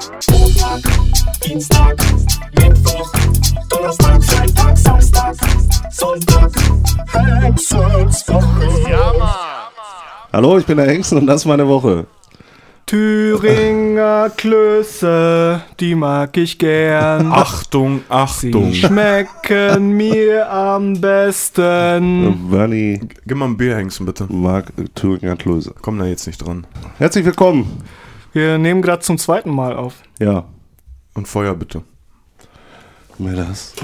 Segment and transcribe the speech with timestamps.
[0.00, 0.80] Montag,
[1.44, 1.94] Dienstag,
[2.58, 3.12] Mittwoch,
[3.68, 5.34] Donnerstag, Freitag, Samstag,
[5.90, 6.50] Sonntag,
[7.42, 8.90] Hexenswoche.
[8.90, 9.28] Ja, Mann.
[10.32, 12.06] Hallo, ich bin der Hengst und das ist meine Woche.
[12.86, 17.30] Thüringer Klöße, die mag ich gern.
[17.30, 18.72] Achtung, Achtung.
[18.72, 22.48] Sie schmecken mir am besten.
[22.50, 24.24] Bernie Gib mal ein Bier, Hengsten, bitte.
[24.30, 25.74] mag Thüringer Klöße.
[25.82, 26.66] Komm da jetzt nicht dran.
[26.96, 27.82] Herzlich willkommen.
[28.32, 30.02] Wir nehmen gerade zum zweiten Mal auf.
[30.20, 30.44] Ja,
[31.14, 31.82] Und Feuer bitte.
[33.18, 33.74] mir das.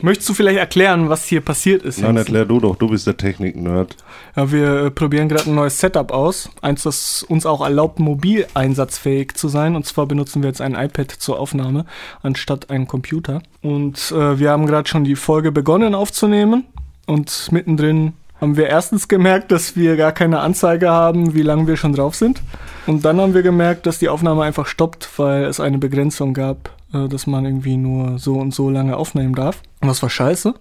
[0.00, 2.00] Möchtest du vielleicht erklären, was hier passiert ist?
[2.00, 3.96] Nein, erklär du doch, du bist der Technik-Nerd.
[4.36, 6.50] Ja, wir äh, probieren gerade ein neues Setup aus.
[6.62, 9.74] Eins, das uns auch erlaubt, mobil einsatzfähig zu sein.
[9.74, 11.84] Und zwar benutzen wir jetzt ein iPad zur Aufnahme
[12.22, 13.42] anstatt einen Computer.
[13.60, 16.64] Und äh, wir haben gerade schon die Folge begonnen aufzunehmen.
[17.06, 21.76] Und mittendrin haben wir erstens gemerkt, dass wir gar keine Anzeige haben, wie lange wir
[21.76, 22.42] schon drauf sind.
[22.86, 26.70] Und dann haben wir gemerkt, dass die Aufnahme einfach stoppt, weil es eine Begrenzung gab,
[26.92, 29.62] äh, dass man irgendwie nur so und so lange aufnehmen darf.
[29.80, 30.54] Und das war scheiße.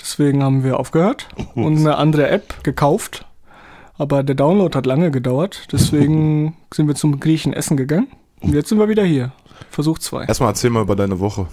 [0.00, 3.24] Deswegen haben wir aufgehört und eine andere App gekauft.
[3.98, 5.68] Aber der Download hat lange gedauert.
[5.72, 8.08] Deswegen sind wir zum Griechen essen gegangen.
[8.40, 9.32] Und jetzt sind wir wieder hier.
[9.70, 10.24] Versuch zwei.
[10.24, 11.46] Erstmal erzähl mal über deine Woche.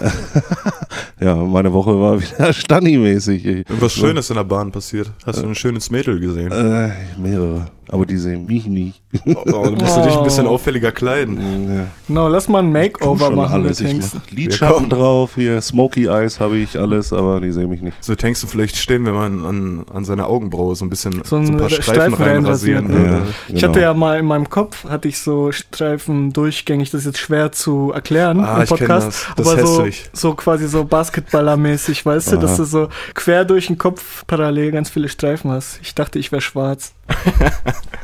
[1.20, 3.44] Ja, meine Woche war wieder Stanni-mäßig.
[3.44, 5.10] Ich- Irgendwas Schönes in der Bahn passiert.
[5.26, 6.50] Hast du ein schönes Mädel gesehen?
[6.50, 7.66] Äh, mehrere.
[7.92, 9.02] Aber die sehen mich nicht.
[9.26, 11.68] Oh, du musst du dich ein bisschen auffälliger kleiden.
[11.68, 13.80] Ja, Genau, lass mal ein Makeover machen alles.
[13.80, 17.82] Ich mach Lidschatten Ja, drauf, hier Smoky Eyes habe ich alles, aber die sehen mich
[17.82, 17.96] nicht.
[18.02, 21.36] So Hengsten vielleicht stehen, wenn man an, an seine Augenbraue so ein bisschen So so,
[21.36, 23.26] ein ein paar Streifen Streifen reinrasieren reinrasieren, würde.
[23.48, 23.68] Ich genau.
[23.68, 27.50] hatte ja mal in meinem Kopf, hatte ich so Streifen durchgängig, das ist jetzt schwer
[27.50, 29.06] zu erklären Ah, im ich Podcast.
[29.06, 29.26] das.
[29.36, 32.56] Das ist aber so, so quasi so Basketballermäßig, weißt du, dass Aha.
[32.58, 35.80] du so quer durch den Kopf parallel ganz viele Streifen hast.
[35.82, 36.92] Ich dachte, ich wäre schwarz.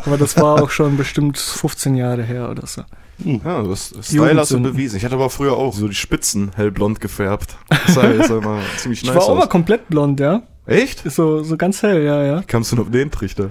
[0.04, 2.82] Aber das war auch schon bestimmt 15 Jahre her oder so.
[3.18, 4.96] Ja, du hast Style hast du bewiesen.
[4.98, 7.56] Ich hatte aber früher auch so die Spitzen hellblond gefärbt.
[7.68, 9.48] Das sah jetzt immer ziemlich Ich nice war auch mal aus.
[9.48, 10.42] komplett blond, ja.
[10.66, 11.06] Echt?
[11.06, 12.40] Ist so, so ganz hell, ja, ja.
[12.42, 13.50] Wie kamst du denn auf den Trichter?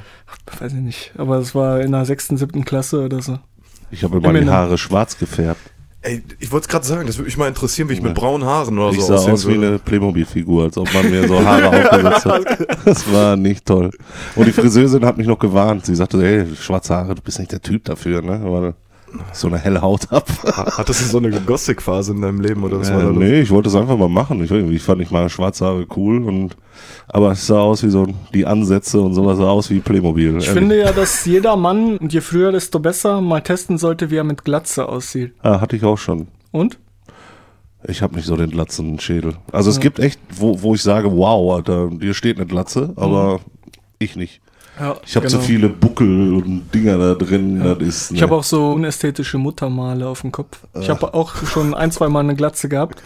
[0.60, 1.14] Weiß ich nicht.
[1.18, 3.40] Aber es war in der sechsten, siebten Klasse oder so.
[3.90, 4.50] Ich habe mal die.
[4.50, 5.62] Haare schwarz gefärbt.
[6.06, 8.48] Ey, ich wollte es gerade sagen, das würde mich mal interessieren, wie ich mit braunen
[8.48, 11.40] Haaren oder Ich so sah aussehen aus wie eine Playmobil-Figur, als ob man mir so
[11.44, 12.86] Haare aufgesetzt hat.
[12.86, 13.90] Das war nicht toll.
[14.36, 15.88] Und die Friseurin hat mich noch gewarnt.
[15.88, 18.40] Sie sagte, hey, schwarze Haare, du bist nicht der Typ dafür, ne?
[18.44, 18.76] Weil
[19.34, 20.28] so eine helle Haut hab.
[20.78, 23.18] Hattest du so eine Gothic-Phase in deinem Leben oder was war Äh, da los?
[23.18, 24.44] nee, ich wollte es einfach mal machen.
[24.44, 26.56] Ich, ich fand ich mal schwarze Haare cool und
[27.08, 30.28] aber es sah aus wie so die Ansätze und sowas sah aus wie Playmobil.
[30.30, 30.50] Ich ehrlich.
[30.50, 34.24] finde ja, dass jeder Mann, und je früher, desto besser, mal testen sollte, wie er
[34.24, 35.34] mit Glatze aussieht.
[35.42, 36.28] ah, hatte ich auch schon.
[36.52, 36.78] Und?
[37.88, 39.36] Ich habe nicht so den Glatzen-Schädel.
[39.52, 43.40] Also es gibt echt, wo, wo ich sage, wow, Alter, dir steht eine Glatze, aber
[44.00, 44.42] ich nicht.
[44.80, 47.60] Ja, Ich habe zu viele Buckel und Dinger da drin.
[47.64, 50.60] Das ist, Ich habe auch so unästhetische Muttermale auf dem Kopf.
[50.80, 53.02] Ich habe auch schon ein, zwei Mal eine Glatze gehabt.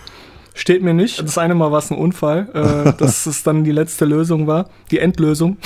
[0.55, 1.21] Steht mir nicht.
[1.21, 4.67] Das eine Mal war es ein Unfall, äh, dass es dann die letzte Lösung war,
[4.91, 5.57] die Endlösung.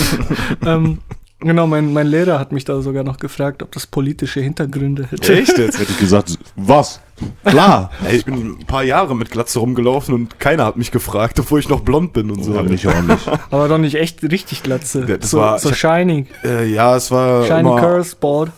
[0.66, 0.98] ähm,
[1.40, 5.32] genau, mein, mein Lehrer hat mich da sogar noch gefragt, ob das politische Hintergründe hätte.
[5.38, 5.78] Echt jetzt?
[5.78, 7.00] hätte ich gesagt, was?
[7.44, 7.90] Klar.
[8.06, 11.58] Ey, ich bin ein paar Jahre mit Glatze rumgelaufen und keiner hat mich gefragt, obwohl
[11.60, 12.54] ich noch blond bin und so.
[12.54, 13.28] Ja, mich auch nicht.
[13.50, 15.04] Aber doch nicht echt richtig Glatze.
[15.08, 16.26] Ja, das so war- so ich shiny.
[16.44, 18.52] Äh, ja, es war Shiny immer Curse Bald.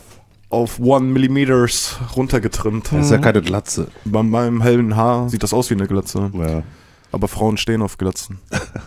[0.51, 2.91] auf one Millimeters runtergetrimmt.
[2.93, 3.87] Das ist ja keine Glatze.
[4.05, 6.31] Bei meinem hellen Haar sieht das aus wie eine Glatze.
[6.35, 6.63] Ja.
[7.13, 8.39] Aber Frauen stehen auf Glatzen.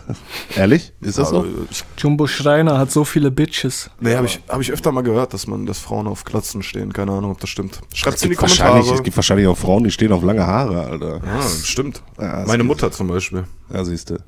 [0.56, 0.92] Ehrlich?
[1.00, 1.44] Ist das so?
[1.70, 3.90] Ich, Jumbo Schreiner hat so viele Bitches.
[4.00, 6.92] nee, habe ich, hab ich öfter mal gehört, dass man, dass Frauen auf Glatzen stehen.
[6.92, 7.80] Keine Ahnung, ob das stimmt.
[7.92, 8.80] Schreibt's in die Kommentare.
[8.80, 11.20] es gibt wahrscheinlich auch Frauen, die stehen auf lange Haare, Alter.
[11.24, 12.02] Ja, stimmt.
[12.18, 13.44] Ja, Meine Mutter zum Beispiel.
[13.72, 14.18] Ja, siehst du.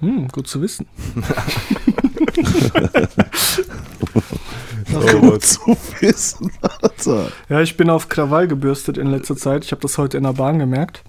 [0.00, 0.86] Hm, gut zu wissen.
[5.20, 7.30] Gut zu wissen, Alter.
[7.48, 9.64] Ja, ich bin auf Krawall gebürstet in letzter Zeit.
[9.64, 11.02] Ich habe das heute in der Bahn gemerkt.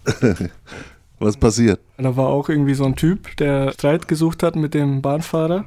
[1.21, 1.79] Was passiert?
[1.97, 5.65] Da war auch irgendwie so ein Typ, der Streit gesucht hat mit dem Bahnfahrer.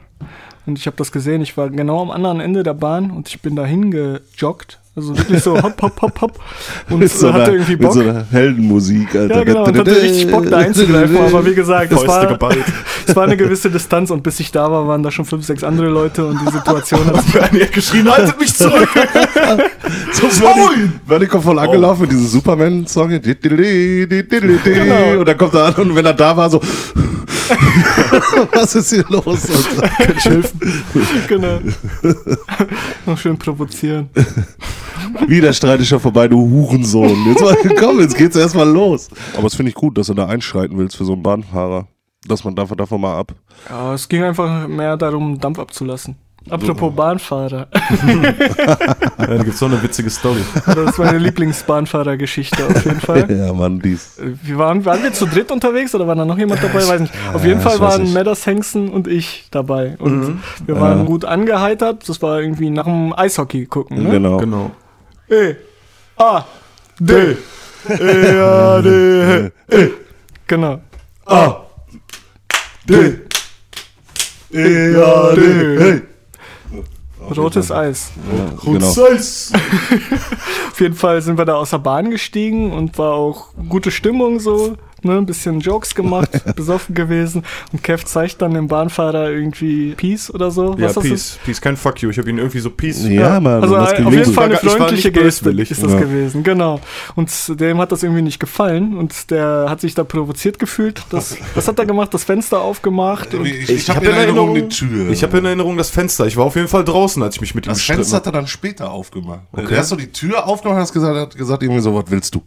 [0.66, 1.42] Und ich habe das gesehen.
[1.42, 4.78] Ich war genau am anderen Ende der Bahn und ich bin dahin gejoggt.
[4.96, 6.38] Also wirklich so hopp, hopp, hopp, hopp.
[6.88, 7.94] Und Mit so, hatte einer, irgendwie mit Bock.
[7.94, 9.38] so einer Heldenmusik, Alter.
[9.38, 11.16] ja, genau, und hatte richtig Bock da einzugreifen.
[11.16, 12.38] Aber wie gesagt, es war,
[13.06, 15.64] es war eine gewisse Distanz und bis ich da war, waren da schon fünf, sechs
[15.64, 18.88] andere Leute und die Situation hat Bernie hat geschrien, haltet mich zurück!
[20.12, 20.28] So
[21.06, 23.12] Bernie kommt voll angelaufen mit diesem Superman-Song.
[23.12, 23.26] Und
[25.28, 26.60] dann kommt er an und wenn er da war, so.
[28.52, 29.24] Was ist hier los?
[29.98, 30.60] Kann ich helfen?
[31.28, 31.58] genau.
[33.06, 34.10] Noch schön provozieren.
[35.26, 37.26] Wieder Streit ist schon vorbei, du Hurensohn.
[37.26, 39.08] Jetzt mal, komm, jetzt geht's erstmal los.
[39.34, 41.86] Aber das finde ich gut, dass du da einschreiten willst für so einen Bahnfahrer.
[42.26, 43.34] Dass man davon, davon mal ab.
[43.68, 46.16] Ja, es ging einfach mehr darum, Dampf abzulassen.
[46.50, 47.68] Apropos Bahnfahrer.
[49.16, 50.40] Ja, da gibt's noch eine witzige Story.
[50.66, 53.26] Das ist meine Lieblingsbahnfahrergeschichte auf jeden Fall.
[53.34, 54.18] Ja, Mann, dies.
[54.42, 56.86] Wir waren, waren wir zu dritt unterwegs oder war da noch jemand dabei?
[56.86, 57.14] Weiß nicht.
[57.32, 58.12] Auf jeden Fall waren.
[58.12, 59.96] Medders Hengsten und ich dabei.
[59.98, 60.40] Und Mhm.
[60.66, 61.04] wir waren Ja.
[61.04, 62.06] gut angeheitert.
[62.08, 64.02] Das war irgendwie nach dem Eishockey gucken.
[64.02, 64.10] Ne?
[64.10, 64.36] Genau.
[64.38, 64.70] Genau.
[65.30, 65.54] E,
[66.16, 66.44] A,
[67.00, 67.36] D.
[67.88, 69.50] E, A, D,
[70.46, 70.80] Genau.
[71.26, 71.56] A,
[72.86, 73.20] D.
[74.52, 76.02] E, A, D, hey.
[77.36, 78.10] Rotes Eis.
[78.36, 79.06] Ja, genau.
[79.12, 79.52] Eis.
[80.72, 84.40] Auf jeden Fall sind wir da aus der Bahn gestiegen und war auch gute Stimmung
[84.40, 84.76] so.
[85.04, 87.42] Ne, ein bisschen Jokes gemacht, besoffen gewesen.
[87.72, 90.74] Und Kev zeigt dann dem Bahnfahrer irgendwie Peace oder so.
[90.78, 91.12] Ja, Was das Peace.
[91.12, 91.44] ist.
[91.44, 92.08] Peace, kein Fuck you.
[92.10, 93.04] Ich habe ihn irgendwie so Peace.
[93.06, 94.32] Ja, Mann, Also das auf jeden.
[94.32, 96.00] Fall eine freundliche Geste ist das Ja.
[96.00, 96.80] gewesen, genau.
[97.14, 97.30] Und
[97.60, 101.02] dem hat das irgendwie nicht gefallen und der hat sich da provoziert gefühlt.
[101.10, 102.12] Das, was hat er gemacht?
[102.14, 103.34] Das Fenster aufgemacht.
[103.34, 105.10] Und Ich, Ich ich habe hab in in Erinnerung die Erinnerung- Tür.
[105.10, 106.26] Ich habe in Erinnerung das Fenster.
[106.26, 108.32] Ich war auf jeden Fall draußen, als ich mich mit ihm das Fenster hat er
[108.32, 109.40] dann später aufgemacht.
[109.54, 112.34] Er hat so die Tür aufgemacht und hat gesagt, hat gesagt irgendwie so, was willst
[112.34, 112.42] du?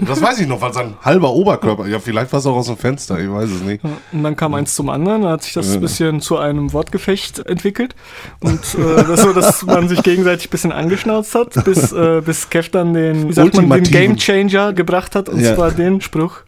[0.00, 2.76] Das weiß ich noch, weil sein halber Oberkörper, ja, vielleicht war es auch aus dem
[2.76, 3.82] Fenster, ich weiß es nicht.
[4.12, 7.40] Und dann kam eins zum anderen, dann hat sich das ein bisschen zu einem Wortgefecht
[7.46, 7.94] entwickelt.
[8.40, 12.50] Und äh, das so, dass man sich gegenseitig ein bisschen angeschnauzt hat, bis, äh, bis
[12.50, 13.92] Kev dann den, wie sagt man, den.
[13.92, 15.54] Game Changer gebracht hat, und Ja.
[15.54, 16.40] zwar den Spruch.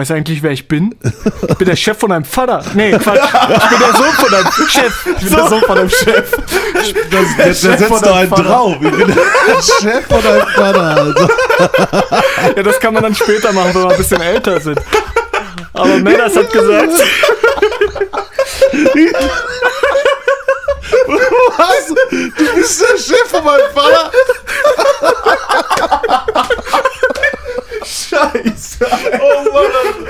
[0.00, 0.94] Weißt du eigentlich, wer ich bin?
[1.46, 2.64] Ich bin der Chef von deinem Vater.
[2.72, 3.20] Nee, Quatsch.
[3.22, 5.06] Ich bin der Sohn von deinem Chef.
[5.06, 6.30] Ich bin der Sohn von deinem Chef.
[6.30, 6.92] Das,
[7.36, 8.76] der, der setzt doch einen drauf.
[8.80, 11.28] Ich bin der Chef von deinem Vater, also.
[12.56, 14.80] Ja, das kann man dann später machen, wenn wir ein bisschen älter sind.
[15.74, 16.92] Aber Menas hat gesagt,
[21.58, 21.86] Was?
[22.38, 24.10] Du bist der Chef von meinem Vater?
[27.84, 28.78] Scheiße.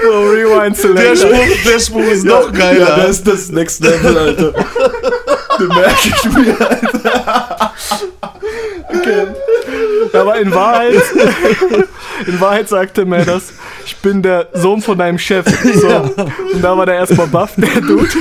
[0.02, 1.16] so Rewind Der Selector.
[1.16, 2.88] Spruch, der Spruch ist noch geiler.
[2.88, 4.52] Ja, das ist das Next Level, Alter.
[5.58, 6.56] Den merke ich mir.
[10.12, 10.94] Aber in Wahrheit,
[12.26, 13.52] in Wahrheit sagte mir das,
[13.84, 15.46] ich bin der Sohn von deinem Chef.
[15.74, 15.88] So.
[16.52, 18.08] Und da war der erstmal baff, der Dude.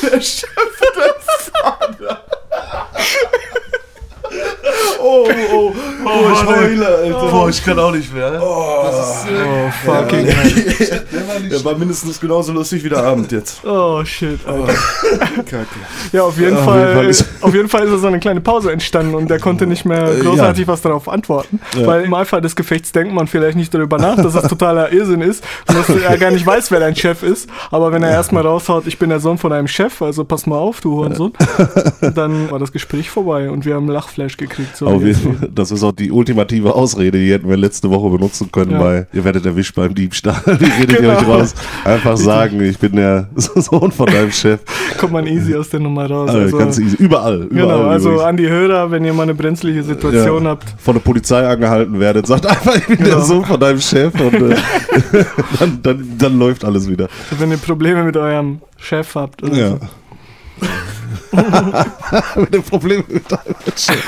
[0.00, 0.48] Der Chef
[0.96, 1.14] der
[1.52, 2.24] Vater.
[5.00, 5.74] Oh, oh,
[6.04, 7.30] oh, ich heule, Alter.
[7.30, 8.40] Boah, ich kann auch nicht mehr.
[8.42, 8.77] Oh,
[9.84, 11.48] fucking hell.
[11.50, 13.64] Der war mindestens genauso lustig wie der Abend jetzt.
[13.64, 14.72] Oh, shit, Alter.
[15.44, 15.66] Kacke.
[16.12, 19.14] Ja, auf jeden, Auf Fall, ist- auf jeden Fall ist so eine kleine Pause entstanden
[19.14, 21.60] und der konnte nicht mehr Äh, großartig was darauf antworten.
[21.84, 25.20] Weil im Eifer des Gefechts denkt man vielleicht nicht darüber nach, dass das totaler Irrsinn
[25.22, 27.48] ist und dass er gar nicht weiß, wer dein Chef ist.
[27.70, 30.56] Aber wenn er erstmal raushaut, ich bin der Sohn von einem Chef, also pass mal
[30.58, 31.32] auf, du Hurensohn,
[32.14, 34.76] dann war das Gespräch vorbei und wir haben Lachflash gekriegt.
[34.76, 38.08] So Auf jeden Fall, das ist auch die ultimative Ausrede, die hätten wir letzte Woche
[38.10, 38.78] benutzen können, Ja.
[38.98, 40.40] Weil ihr werdet erwischt beim Diebstahl.
[40.46, 41.18] Wie redet ihr Genau.
[41.18, 41.54] euch raus?
[41.84, 44.60] Einfach sagen, ich bin der Sohn von deinem Chef.
[44.98, 46.28] kommt man easy aus der Nummer raus.
[46.30, 46.96] Also, Also, ganz easy.
[46.96, 47.42] Überall.
[47.44, 47.48] überall
[47.78, 48.28] genau, also übrigens.
[48.28, 50.50] an die Hörer, wenn ihr mal eine brenzliche Situation Ja.
[50.50, 53.10] habt, von der Polizei angehalten werdet, sagt einfach, ich bin Genau.
[53.16, 54.56] der Sohn von deinem Chef und äh,
[55.60, 57.08] dann, dann, dann läuft alles wieder.
[57.38, 59.42] wenn ihr Probleme mit eurem Chef habt.
[59.42, 59.68] Oder Ja.
[59.70, 59.78] so.
[62.40, 64.04] mit dem Problem mit deinem Chef.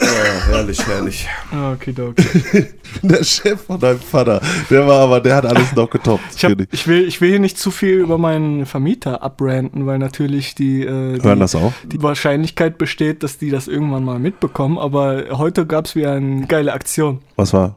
[0.00, 1.28] Oh, herrlich, herrlich.
[1.52, 2.66] Okay, okay.
[3.02, 4.40] Der Chef von deinem Vater.
[4.70, 6.24] Der war aber, der hat alles noch getoppt.
[6.36, 6.86] Ich, hab, ich.
[6.86, 11.22] will, ich will hier nicht zu viel über meinen Vermieter abranten, weil natürlich die, äh,
[11.22, 11.72] Hören die, das auch?
[11.84, 14.78] die Wahrscheinlichkeit besteht, dass die das irgendwann mal mitbekommen.
[14.78, 17.20] Aber heute gab es wieder eine geile Aktion.
[17.36, 17.76] Was war?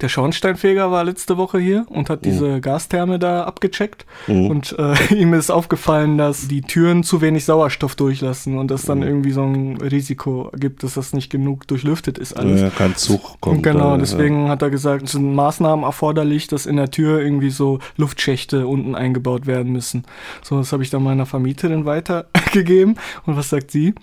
[0.00, 4.06] Der Schornsteinfeger war letzte Woche hier und hat diese Gastherme da abgecheckt.
[4.26, 4.46] Mhm.
[4.46, 9.02] Und äh, ihm ist aufgefallen, dass die Türen zu wenig Sauerstoff durchlassen und das dann
[9.02, 12.60] irgendwie so ein Risiko gibt, dass das nicht genug durchlüftet ist alles.
[12.60, 13.56] Ja, kein Zug kommt.
[13.58, 17.50] Und genau, deswegen hat er gesagt, es sind Maßnahmen erforderlich, dass in der Tür irgendwie
[17.50, 20.04] so Luftschächte unten eingebaut werden müssen.
[20.42, 22.96] So, das habe ich dann meiner Vermieterin weitergegeben.
[23.26, 23.94] Und was sagt sie?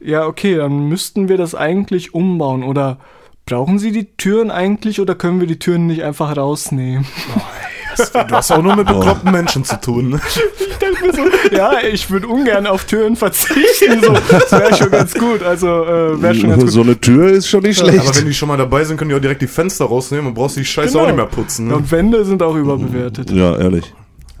[0.00, 2.64] Ja, okay, dann müssten wir das eigentlich umbauen.
[2.64, 2.98] Oder
[3.52, 7.04] brauchen Sie die Türen eigentlich oder können wir die Türen nicht einfach rausnehmen?
[8.28, 10.08] Du hast auch nur mit bekloppten Menschen zu tun.
[10.10, 10.20] ne?
[10.58, 14.00] Ich dachte mir so, ja, ich würde ungern auf Türen verzichten.
[14.02, 15.42] So, das wäre schon ganz gut.
[15.42, 16.72] Also, äh, wäre schon ganz gut.
[16.72, 18.00] So eine Tür ist schon nicht schlecht.
[18.00, 20.34] Aber wenn die schon mal dabei sind, können die auch direkt die Fenster rausnehmen und
[20.34, 21.02] brauchst die Scheiße Genau.
[21.02, 21.68] auch nicht mehr putzen.
[21.68, 21.76] Ne?
[21.76, 23.30] Und Wände sind auch überbewertet.
[23.30, 23.92] ja, ehrlich.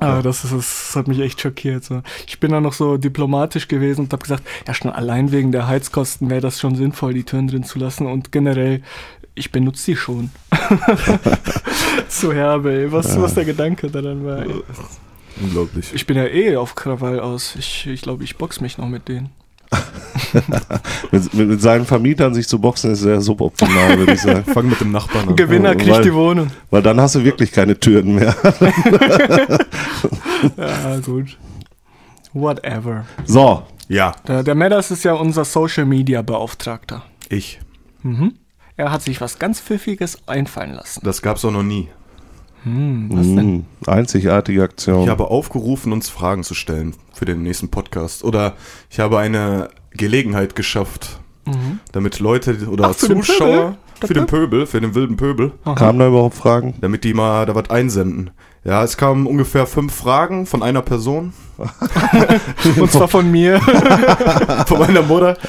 [0.02, 1.84] Ah, das, ist, das hat mich echt schockiert.
[1.84, 2.02] So.
[2.26, 5.68] Ich bin da noch so diplomatisch gewesen und habe gesagt, ja schon allein wegen der
[5.68, 8.06] Heizkosten wäre das schon sinnvoll, die Türen drin zu lassen.
[8.06, 8.82] Und generell,
[9.34, 10.30] ich benutze die schon.
[12.08, 12.92] so herbe, ey.
[12.92, 14.42] Was, was der Gedanke daran war.
[14.42, 14.62] Ey.
[15.40, 15.92] Unglaublich.
[15.94, 17.56] Ich bin ja eh auf Krawall aus.
[17.56, 19.30] Ich glaube, ich, glaub, ich box mich noch mit denen.
[21.10, 24.44] mit, mit, seinen Vermietern sich zu boxen ist sehr suboptimal, würde ich sagen.
[24.44, 25.36] Fang mit dem Nachbarn an.
[25.36, 26.48] Gewinner kriegt weil- die Wohnung.
[26.70, 28.34] Weil dann hast du wirklich keine Türen mehr.
[30.56, 31.38] Ja, gut.
[32.32, 33.04] Whatever.
[33.24, 37.02] So, Ja, Der, der Medders ist ja unser Social Media Beauftragter.
[37.28, 37.60] ich.
[38.76, 41.02] Er hat sich was ganz Pfiffiges einfallen lassen.
[41.04, 41.88] Das gab's auch noch nie.
[42.64, 43.64] Was denn?
[43.86, 45.02] mh, einzigartige Aktion.
[45.04, 48.22] Ich habe aufgerufen, uns Fragen zu stellen für den nächsten Podcast.
[48.24, 48.54] Oder
[48.90, 51.20] ich habe eine Gelegenheit geschafft,
[51.92, 56.36] damit Leute oder Ach, Zuschauer, für den Pöbel, für den wilden Pöbel, Kamen da überhaupt
[56.36, 56.74] Fragen?
[56.80, 58.30] damit die mal da was einsenden.
[58.64, 61.32] Ja, es kamen ungefähr fünf Fragen von einer Person,
[62.78, 63.60] Und zwar von mir.
[64.66, 65.36] von meiner Mutter.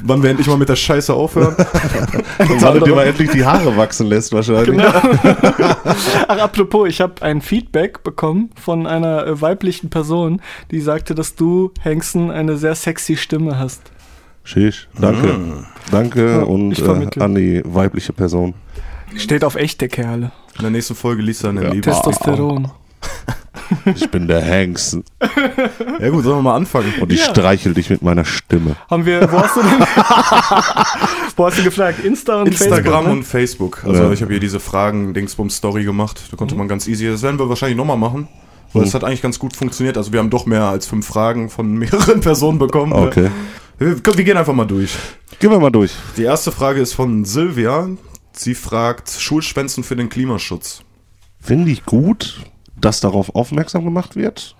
[0.00, 1.56] Wann wir endlich mal mit der Scheiße aufhören?
[2.38, 4.76] Weil du dir mal endlich die Haare wachsen lässt wahrscheinlich.
[4.76, 4.92] Genau.
[6.28, 11.34] Ach, apropos, ich habe ein Feedback bekommen von einer äh, weiblichen Person, die sagte, dass
[11.34, 13.82] du, Hengsten, eine sehr sexy Stimme hast.
[14.44, 15.64] Schisch, danke.
[15.90, 17.24] Danke Ja, und ich äh, vermittle.
[17.24, 18.54] an die weibliche Person.
[19.16, 20.30] Steht auf echte Kerle.
[20.56, 21.70] In der nächsten Folge liest er eine Ja.
[21.70, 21.82] Liebe.
[21.90, 22.70] Testosteron.
[23.96, 24.98] Ich bin der Hengst
[26.00, 26.92] Ja gut, sollen wir mal anfangen?
[27.00, 27.30] und ich Ja.
[27.30, 28.76] streichel dich mit meiner Stimme.
[28.88, 29.70] Haben wir, wo hast du denn?
[31.36, 32.04] wo hast du gefragt?
[32.04, 33.04] Insta und Instagram Facebook?
[33.06, 33.10] ne?
[33.12, 33.84] und Facebook.
[33.84, 34.12] Also Ja.
[34.12, 36.20] ich habe hier diese Fragen Dingsbums Story gemacht.
[36.30, 37.06] Da konnte man ganz easy.
[37.08, 38.28] Das werden wir wahrscheinlich nochmal machen.
[38.72, 39.96] Weil es hat eigentlich ganz gut funktioniert.
[39.96, 42.92] Also wir haben doch mehr als fünf Fragen von mehreren Personen bekommen.
[42.92, 43.30] Okay.
[43.78, 44.90] Wir, wir gehen einfach mal durch.
[45.38, 45.92] Gehen wir mal durch.
[46.16, 47.88] Die erste Frage ist von Silvia.
[48.38, 50.82] Sie fragt Schulschwänzen für den Klimaschutz.
[51.40, 52.40] Finde ich gut,
[52.78, 54.56] dass darauf aufmerksam gemacht wird.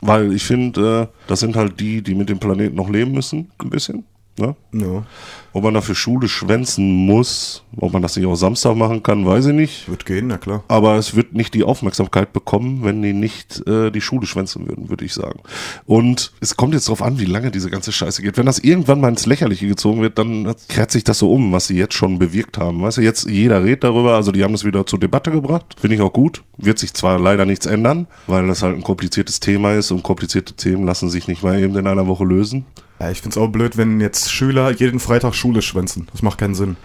[0.00, 3.50] Weil ich finde, äh, das sind halt die, die mit dem Planeten noch leben müssen,
[3.58, 4.04] ein bisschen.
[4.36, 4.56] Ne?
[4.72, 5.06] Ja,
[5.52, 9.46] Ob man dafür Schule schwänzen muss, ob man das nicht auch Samstag machen kann, weiß
[9.46, 9.88] ich nicht.
[9.88, 10.64] wird gehen, na klar.
[10.66, 14.90] Aber es wird nicht die Aufmerksamkeit bekommen, wenn die nicht äh, die Schule schwänzen würden,
[14.90, 15.38] würde ich sagen.
[15.86, 18.36] Und es kommt jetzt darauf an, wie lange diese ganze Scheiße geht.
[18.36, 21.68] Wenn das irgendwann mal ins Lächerliche gezogen wird, dann kehrt sich das so um, was
[21.68, 22.82] sie jetzt schon bewirkt haben.
[22.82, 25.76] Weißt du, jetzt jeder redet darüber, also die haben es wieder zur Debatte gebracht.
[25.78, 26.42] Finde ich auch gut.
[26.56, 30.54] Wird sich zwar leider nichts ändern, weil das halt ein kompliziertes Thema ist und komplizierte
[30.54, 32.66] Themen lassen sich nicht mal eben in einer Woche lösen.
[33.00, 36.06] Ja, ich find's auch blöd, wenn jetzt Schüler jeden Freitag Schule schwänzen.
[36.12, 36.76] Das macht keinen Sinn.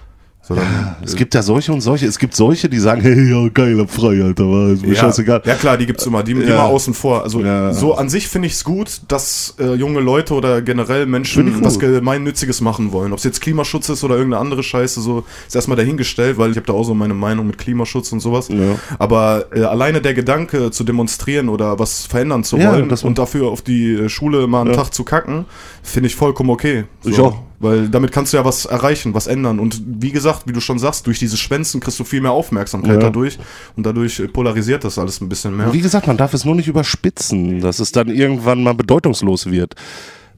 [0.50, 2.08] Sondern, Es gibt ja solche und solche.
[2.08, 4.96] Es gibt solche, die sagen, hey, ja, geil, hab frei, Alter, war ist mir ja,
[4.96, 5.44] scheißegal.
[5.46, 6.58] ja klar, die gibt's immer, die, die Ja.
[6.58, 7.24] mal außen vor.
[7.24, 7.72] Also Ja.
[7.72, 11.78] so an sich finde ich es gut, dass äh, junge Leute oder generell Menschen was.
[11.80, 13.12] Gemeinnütziges machen wollen.
[13.14, 16.58] Ob es jetzt Klimaschutz ist oder irgendeine andere Scheiße, so ist erstmal dahingestellt, weil ich
[16.58, 18.50] habe da auch so meine Meinung mit Klimaschutz und sowas.
[18.98, 23.62] Aber äh, alleine der Gedanke zu demonstrieren oder was verändern zu wollen und dafür auf
[23.62, 24.74] die äh, Schule mal einen.
[24.74, 25.46] Tag zu kacken,
[25.84, 26.86] finde ich vollkommen okay.
[27.04, 27.38] Ich auch.
[27.62, 29.60] Weil damit kannst du ja was erreichen, was ändern.
[29.60, 32.94] Und wie gesagt, wie du schon sagst, durch diese Schwänzen kriegst du viel mehr Aufmerksamkeit
[32.94, 33.00] Ja.
[33.00, 33.38] dadurch.
[33.76, 35.74] Und dadurch äh, polarisiert das alles ein bisschen mehr.
[35.74, 39.76] Wie gesagt, man darf es nur nicht überspitzen, dass es dann irgendwann mal bedeutungslos wird.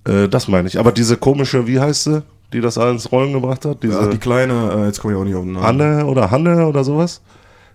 [0.07, 0.79] Äh, das meine ich.
[0.79, 2.23] Aber diese komische, wie heißt sie,
[2.53, 3.83] die das alles ins Rollen gebracht hat?
[3.83, 5.65] Diese Ach, die kleine, äh, jetzt komme ich auch nicht auf den Namen.
[5.81, 7.21] Anne oder Hanne oder sowas?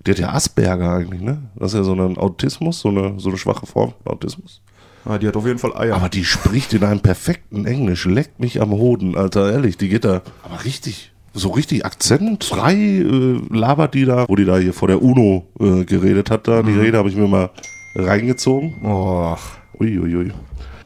[0.04, 1.38] Die hat ja Asperger eigentlich, ne?
[1.56, 4.60] Das ist ja so ein Autismus, so eine, so eine schwache Form von Autismus.
[5.06, 5.94] Ah, die hat auf jeden Fall Eier.
[5.94, 10.04] Aber die spricht in einem perfekten Englisch, leckt mich am Hoden, Alter, ehrlich, die geht
[10.04, 14.88] da, aber richtig, so richtig akzentfrei äh, labert die da, wo die da hier vor
[14.88, 17.50] der UNO äh, geredet hat, da, die Rede habe ich mir mal
[17.94, 18.84] reingezogen.
[18.84, 19.38] Och.
[19.78, 20.32] Uiuiui.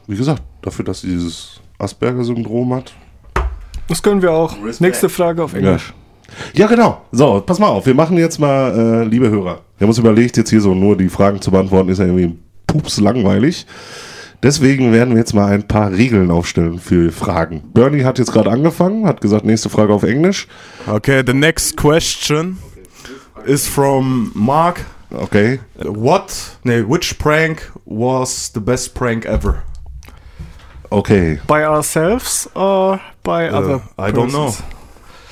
[0.07, 2.93] Wie gesagt, dafür, dass sie dieses Asperger-Syndrom hat.
[3.87, 4.53] Das können wir auch.
[4.57, 4.81] Respekt.
[4.81, 5.93] Nächste Frage auf Englisch.
[6.53, 7.01] Ja, genau.
[7.11, 7.85] So, pass mal auf.
[7.85, 9.61] Wir machen jetzt mal, äh, liebe Hörer.
[9.77, 12.37] Wir haben uns überlegt, jetzt hier so nur die Fragen zu beantworten, ist ja irgendwie
[12.67, 13.65] pups langweilig.
[14.43, 17.61] Deswegen werden wir jetzt mal ein paar Regeln aufstellen für Fragen.
[17.73, 20.47] Bernie hat jetzt gerade angefangen, hat gesagt, nächste Frage auf Englisch.
[20.87, 22.57] Okay, the next question
[23.45, 24.83] is from Mark.
[25.11, 25.59] Okay.
[25.75, 29.63] What, nee, which prank was the best prank ever?
[30.91, 31.39] Okay.
[31.47, 34.53] By ourselves or by other I don't know.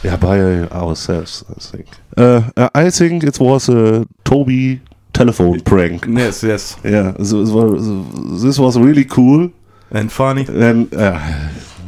[0.03, 0.39] Yeah, by
[0.71, 1.87] ourselves, I think.
[2.15, 4.81] Uh, uh, I think it was a Toby
[5.19, 6.05] telephone prank.
[6.07, 6.75] Yes, yes.
[6.83, 8.03] Yeah, so, so, so,
[8.45, 9.49] this was really cool.
[9.91, 10.45] And funny.
[10.47, 11.19] And uh,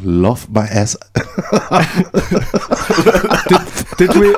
[0.03, 0.97] love my ass.
[3.97, 4.35] Did we?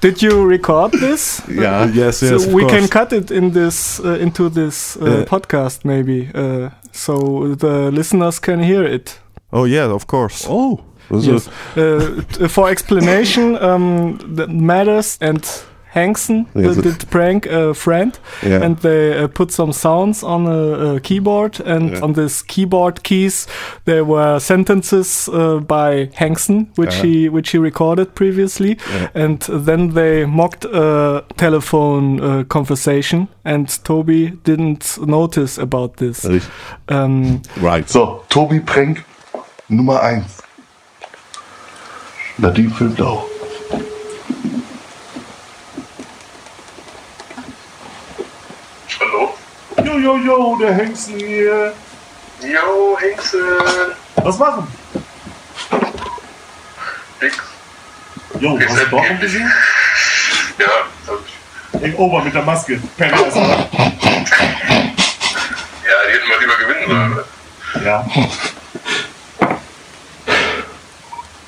[0.00, 1.40] Did you record this?
[1.48, 1.86] yeah.
[1.94, 2.28] Yes, yes.
[2.28, 2.72] so of we course.
[2.74, 7.90] can cut it in this uh, into this uh, Uh, podcast maybe, uh, so the
[7.90, 9.20] listeners can hear it.
[9.52, 10.46] Oh yeah, of course.
[10.48, 10.78] Oh.
[11.10, 11.48] Yes.
[11.76, 15.44] Uh, for explanation, um, the Matters and
[15.96, 18.64] Hankson Yeah, uh, did prank a friend, Yeah.
[18.64, 22.04] and they uh, put some sounds on a, a keyboard, and Yeah.
[22.04, 23.46] on this keyboard keys
[23.84, 27.02] there were sentences uh, by Hankson, which Yeah.
[27.06, 29.24] he which he recorded previously, Yeah.
[29.24, 36.26] and then they mocked a telephone uh, conversation, and Toby didn't notice about this.
[36.88, 37.88] Um, Right.
[37.90, 39.04] So, Toby Prank
[39.68, 40.24] Nummer 1.
[42.38, 43.24] Nadine filmt auch.
[49.96, 51.72] Jo, jo, jo, der Hengsten hier.
[52.42, 53.40] Yo, Hengsen.
[54.16, 54.66] Was machen?
[57.20, 57.38] Nix.
[58.38, 59.50] Jo, hast du Dortmund gesehen?
[60.58, 60.66] Ja,
[61.06, 61.82] hab ich.
[61.82, 62.78] Ey, Ober mit der Maske.
[62.98, 63.42] Penner ist er.
[63.42, 63.66] Ja,
[66.04, 67.24] die hätten mal lieber gewinnen sollen.
[67.82, 68.06] Ja.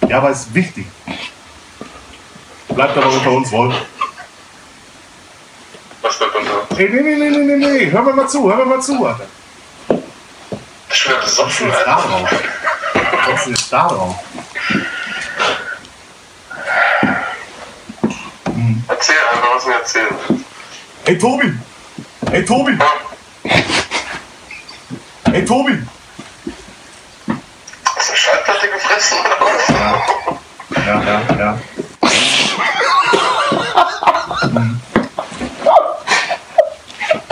[0.08, 0.86] Ja, aber es ist wichtig.
[2.68, 3.74] Bleibt aber unter uns, Wolf.
[6.00, 6.67] Was bleibt unter?
[6.67, 7.90] Ey, nee, nee, nee, nee, nee, nee.
[7.90, 9.26] Hör mir mal zu, hör mir mal zu, Alter.
[10.90, 12.08] Ich bin besoffen, da Alter.
[12.08, 12.30] drauf?
[13.30, 14.14] Was ist da drauf?
[18.88, 20.44] Erzähl einfach, was mir erzählen.
[21.04, 21.52] Ey, Tobi!
[22.32, 22.78] Ey, Tobi!
[25.32, 25.82] Ey, Tobi!
[27.84, 29.68] Hast du eine Schallplatte gefressen oder was?
[30.86, 31.58] Ja, ja, ja.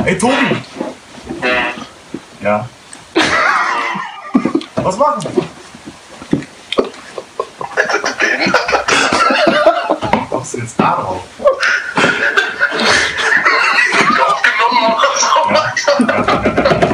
[0.07, 0.63] Ey, Tobi!
[2.41, 2.69] Ja.
[4.77, 5.27] Was machen?
[7.77, 8.87] Du behindert.
[10.31, 11.25] Was ist jetzt da drauf?
[14.29, 16.86] Aufgenommen oder so.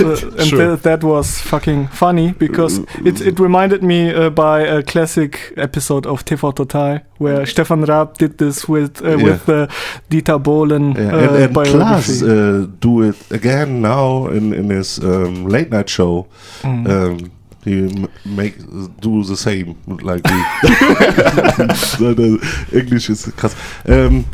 [0.00, 0.66] And uh, and Sure.
[0.68, 6.06] th- that was fucking funny because it it reminded me uh, by a classic episode
[6.06, 9.68] of TV Total where Stefan Raab did this with uh, with the
[10.10, 11.66] Dieter Bohlen Yeah, uh, and, and.
[11.66, 16.26] Klaas uh, do it again now in, in his um, late night show.
[16.64, 17.30] Um,
[17.64, 18.54] he make
[19.00, 22.38] do the same like the, so the
[22.72, 23.54] English is krass.
[23.88, 24.24] Um,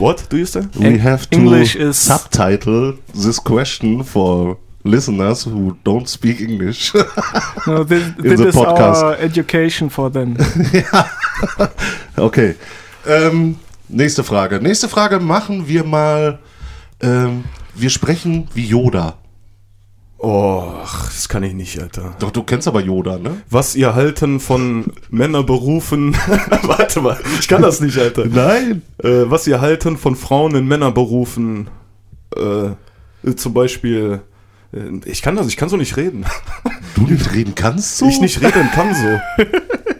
[0.00, 0.60] What do you say?
[0.78, 6.92] we have to English is- subtitle this question for listeners who don't speak English.
[7.66, 9.02] no, this, in this the is podcast.
[9.02, 10.36] our education for them.
[12.16, 12.54] okay.
[13.06, 13.56] Ähm,
[13.88, 14.60] nächste Frage.
[14.60, 16.38] Nächste Frage machen wir mal.
[17.00, 19.18] Ähm, wir sprechen wie Yoda.
[20.18, 22.16] Oh, ach, das kann ich nicht, Alter.
[22.18, 23.42] Doch, du kennst aber Yoda, ne?
[23.50, 26.16] Was ihr halten von Männerberufen.
[26.62, 28.24] Warte mal, ich kann das nicht, Alter.
[28.24, 28.82] Nein.
[29.02, 31.68] Äh, was ihr halten von Frauen in Männerberufen.
[32.34, 34.22] Äh, zum Beispiel.
[34.72, 36.24] Äh, Ich kann das, ich kann so nicht reden.
[36.94, 38.08] Du nicht reden kannst so?
[38.08, 39.20] Ich nicht reden kann so.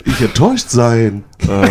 [0.05, 1.25] Ich enttäuscht sein.
[1.47, 1.69] Äh,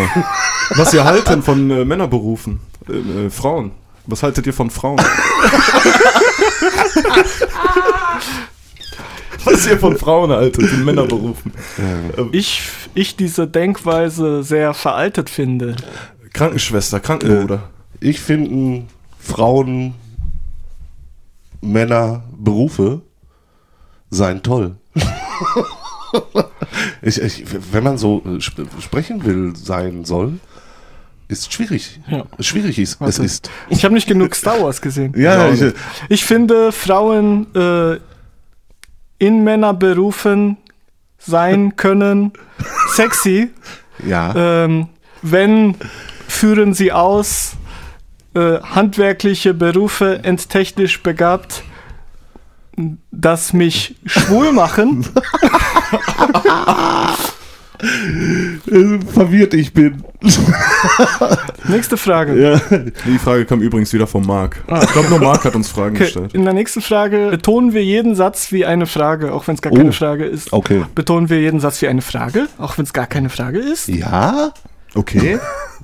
[0.75, 2.59] was ihr halten von äh, Männerberufen?
[2.87, 3.71] Äh, äh, Frauen.
[4.05, 4.99] Was haltet ihr von Frauen?
[9.45, 11.53] was ihr von Frauen haltet in Männerberufen?
[12.31, 15.75] Ich ich diese Denkweise sehr veraltet finde.
[16.33, 17.69] Krankenschwester, Krankenbruder.
[17.99, 18.83] Ich finde
[19.19, 19.95] Frauen,
[21.61, 23.01] Männer, Berufe
[24.09, 24.77] seien toll.
[27.01, 30.39] ich, ich, wenn man so äh, sp sprechen will, sein soll,
[31.27, 31.99] ist schwierig.
[32.07, 32.25] Ja.
[32.39, 33.49] Schwierig ist, es ist.
[33.69, 35.13] Ich habe nicht genug Star Wars gesehen.
[35.17, 35.73] Ja, ich,
[36.09, 37.99] Ich finde Frauen äh,
[39.17, 40.57] in Männerberufen
[41.17, 42.33] sein können
[42.89, 43.49] sexy,
[44.05, 44.33] ja.
[44.35, 44.87] ähm,
[45.21, 45.75] wenn
[46.27, 47.53] führen sie aus
[48.35, 51.63] äh, handwerkliche Berufe enttechnisch begabt,
[53.11, 55.05] das mich schwul machen.
[59.13, 60.03] Verwirrt ich bin.
[61.67, 62.41] Nächste Frage.
[62.41, 62.61] Ja.
[63.05, 64.63] Die Frage kam übrigens wieder von Marc.
[64.83, 66.33] Ich glaube, nur Marc hat uns Fragen Okay, gestellt.
[66.33, 69.73] in der nächsten Frage betonen wir jeden Satz wie eine Frage, auch wenn es gar
[69.73, 69.75] Oh.
[69.75, 70.53] keine Frage ist.
[70.53, 70.83] Okay.
[70.95, 73.87] Betonen wir jeden Satz wie eine Frage, auch wenn es gar keine Frage ist.
[73.89, 74.51] Ja?
[74.95, 75.37] Okay,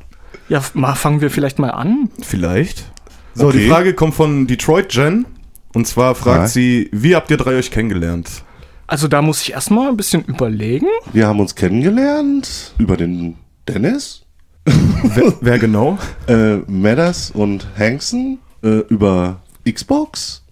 [0.51, 2.09] Ja, mal fangen wir vielleicht mal an.
[2.21, 2.91] vielleicht.
[3.33, 3.59] So, Okay.
[3.59, 5.25] die Frage kommt von Detroit Jen.
[5.73, 6.47] Und zwar fragt Ja.
[6.49, 8.43] sie, wie habt ihr drei euch kennengelernt?
[8.85, 10.87] Also da muss ich erstmal ein bisschen überlegen.
[11.13, 13.35] Wir haben uns kennengelernt über den
[13.65, 14.23] Dennis,
[14.65, 15.97] wer, wer genau?
[16.27, 20.43] äh, Madders und Hankson äh, über Xbox.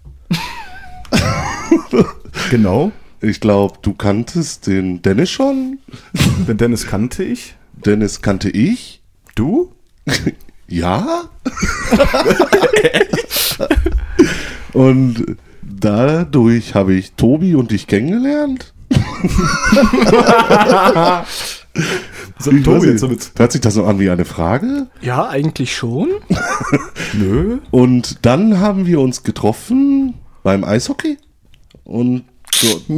[2.50, 2.92] Genau.
[3.20, 5.78] Ich glaube, du kanntest den Dennis schon.
[6.48, 7.54] Den Dennis kannte ich.
[7.84, 9.02] Dennis kannte ich.
[9.34, 9.72] Du?
[10.72, 11.24] Ja.
[14.72, 18.72] und dadurch habe ich Tobi und dich kennengelernt.
[22.40, 23.32] So, Tobi, nicht.
[23.36, 24.86] Hört sich das so an wie eine Frage?
[25.02, 26.08] Ja, eigentlich schon.
[27.12, 27.58] Nö.
[27.70, 31.18] Und dann haben wir uns getroffen beim Eishockey.
[31.84, 32.24] Und
[32.62, 32.88] dort,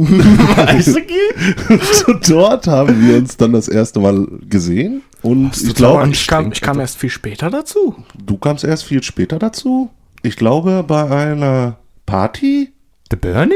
[2.07, 5.01] und dort haben wir uns dann das erste Mal gesehen.
[5.23, 7.95] Und ich glaube, Ich kam, ich kam erst viel später dazu.
[8.23, 9.89] du kamst erst viel später dazu.
[10.21, 12.71] Ich glaube, bei einer Party.
[13.11, 13.53] Der Bernie?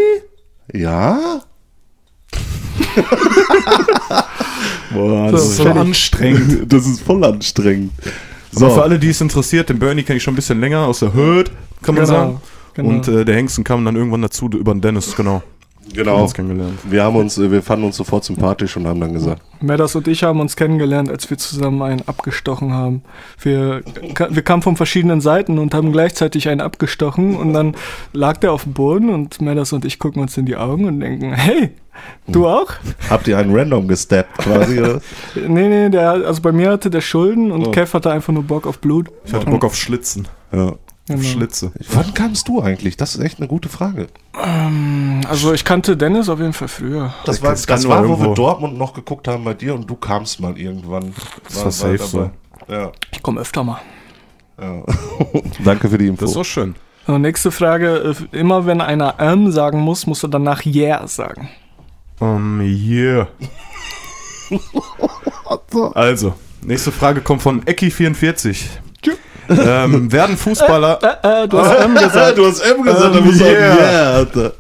[0.74, 1.42] Ja.
[4.94, 6.72] Boah, das ist so anstrengend.
[6.72, 7.92] Das ist voll anstrengend.
[8.52, 8.70] So.
[8.70, 11.14] für alle, die es interessiert, den Bernie kenne ich schon ein bisschen länger aus der
[11.14, 11.52] Hood,
[11.84, 12.42] kann man Genau, sagen.
[12.74, 12.90] genau.
[12.90, 15.44] Und äh, der Hengsten kam dann irgendwann dazu über den Dennis, genau.
[15.94, 16.22] Genau.
[16.24, 16.78] uns kennengelernt.
[16.90, 20.08] Wir haben uns, äh, wir fanden uns sofort sympathisch und haben dann gesagt, Medas und
[20.08, 23.02] ich haben uns kennengelernt, als wir zusammen einen abgestochen haben.
[23.42, 23.82] Wir,
[24.30, 27.76] wir kamen von verschiedenen Seiten und haben gleichzeitig einen abgestochen und dann
[28.14, 31.00] lag der auf dem Boden und Medas und ich gucken uns in die Augen und
[31.00, 31.72] denken, hey,
[32.28, 32.72] du auch?
[33.10, 34.80] habt ihr einen Random gesteppt quasi?
[34.80, 35.02] oder?
[35.36, 37.72] Nee, nee, der, also bei mir hatte der Schulden und Oh.
[37.72, 39.10] Kev hatte einfach nur Bock auf Blut.
[39.26, 40.28] Ich hatte Bock auf Schlitzen.
[40.52, 40.74] ja.
[41.08, 41.24] Genau.
[41.24, 41.72] Schlitze.
[41.94, 42.98] Wann kamst du eigentlich?
[42.98, 44.08] Das ist echt eine gute Frage.
[45.30, 47.14] Also ich kannte Dennis auf jeden Fall früher.
[47.26, 48.34] Das Das war, das nur war wo wir.
[48.34, 51.14] Dortmund noch geguckt haben bei dir und du kamst mal irgendwann.
[51.46, 52.32] Das war safe so.
[52.68, 53.80] Ja, Ich komme öfter mal.
[54.60, 54.84] ja.
[55.64, 56.22] Danke für die Info.
[56.22, 56.76] Das ist auch schön.
[57.06, 58.16] So, nächste Frage.
[58.34, 61.50] äh, Immer wenn einer ähm sagen muss, musst du danach yeah sagen.
[62.20, 63.28] Um, yeah.
[65.94, 68.58] also, nächste Frage kommt von Ecki44.
[69.50, 72.38] Ähm, werden Fußballer, Äh, äh, du hast ähm gesagt.
[72.38, 73.76] du hast M gesagt, Ähm, so, yeah.
[73.76, 74.54] yeah, Alter.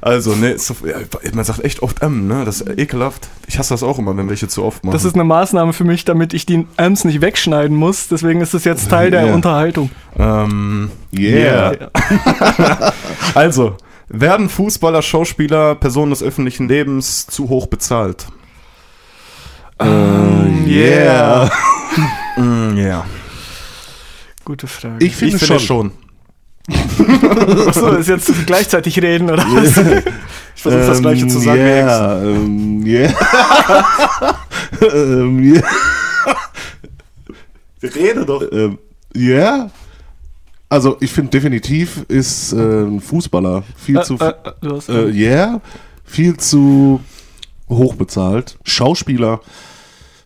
[0.00, 0.96] also, ne, so, ja,
[1.32, 3.28] man sagt echt oft M, ne, das ist ekelhaft.
[3.46, 4.92] Ich hasse das auch immer, wenn welche zu oft machen.
[4.92, 8.08] Das ist eine Maßnahme für mich, damit ich die Ms nicht wegschneiden muss.
[8.08, 9.34] Deswegen ist es jetzt Teil der Ja.
[9.34, 9.90] Unterhaltung.
[10.18, 11.74] ähm, Yeah.
[13.34, 13.76] also,
[14.08, 18.26] werden Fußballer, Schauspieler, Personen des öffentlichen Lebens zu hoch bezahlt?
[20.66, 21.50] Yeah.
[22.38, 23.04] Mm, ja.
[24.52, 25.02] Gute Frage.
[25.02, 25.92] Ich finde ich finde schon.
[26.68, 27.68] schon.
[27.68, 29.78] Achso, ist jetzt gleichzeitig reden oder was?
[30.54, 33.14] Ich versuche das gleiche zu sagen yeah, ähm, yeah.
[34.82, 35.62] ähm, yeah.
[37.94, 38.42] Rede doch.
[38.52, 38.78] Ähm,
[39.16, 39.70] yeah.
[40.68, 44.34] Also ich finde definitiv ist äh, ein Fußballer viel Äh, zu äh,
[44.66, 45.62] äh, äh, yeah,
[46.04, 47.00] viel zu
[47.70, 48.58] hoch bezahlt.
[48.64, 49.40] Schauspieler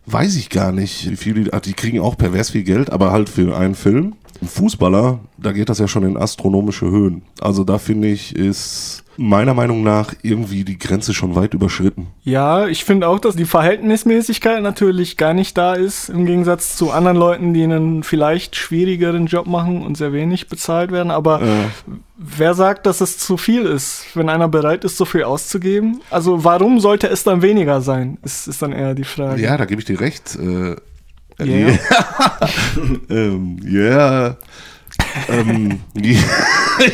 [0.07, 3.11] weiß ich gar nicht, wie viel die, ah, die kriegen auch pervers viel Geld, aber
[3.11, 4.15] halt für einen Film.
[4.41, 7.23] Ein Fußballer, da geht das ja schon in astronomische Höhen.
[7.41, 12.07] Also da finde ich, ist meiner Meinung nach irgendwie die Grenze schon weit überschritten.
[12.23, 16.91] Ja, ich finde auch, dass die Verhältnismäßigkeit natürlich gar nicht da ist, im Gegensatz zu
[16.91, 21.11] anderen Leuten, die einen vielleicht schwierigeren Job machen und sehr wenig bezahlt werden.
[21.11, 21.41] Aber
[22.17, 26.01] wer sagt, dass es zu viel ist, wenn einer bereit ist, so viel auszugeben?
[26.09, 29.41] Also warum sollte es dann weniger sein, ist, ist dann eher die Frage.
[29.41, 30.35] Ja, da gebe ich dir recht.
[30.35, 30.75] Äh,
[31.39, 31.77] Yeah.
[33.09, 34.37] ähm, yeah.
[35.29, 35.79] Ähm,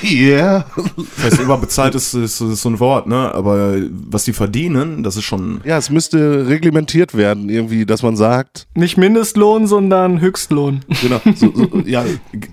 [0.03, 0.65] yeah.
[1.17, 3.33] Das heißt, überbezahlt ist, ist, ist so ein Wort, ne?
[3.33, 3.75] Aber
[4.09, 5.61] was die verdienen, das ist schon.
[5.63, 10.81] Ja, es müsste reglementiert werden, irgendwie, dass man sagt, Nicht Mindestlohn, sondern Höchstlohn.
[11.01, 12.03] genau, so, so, ja,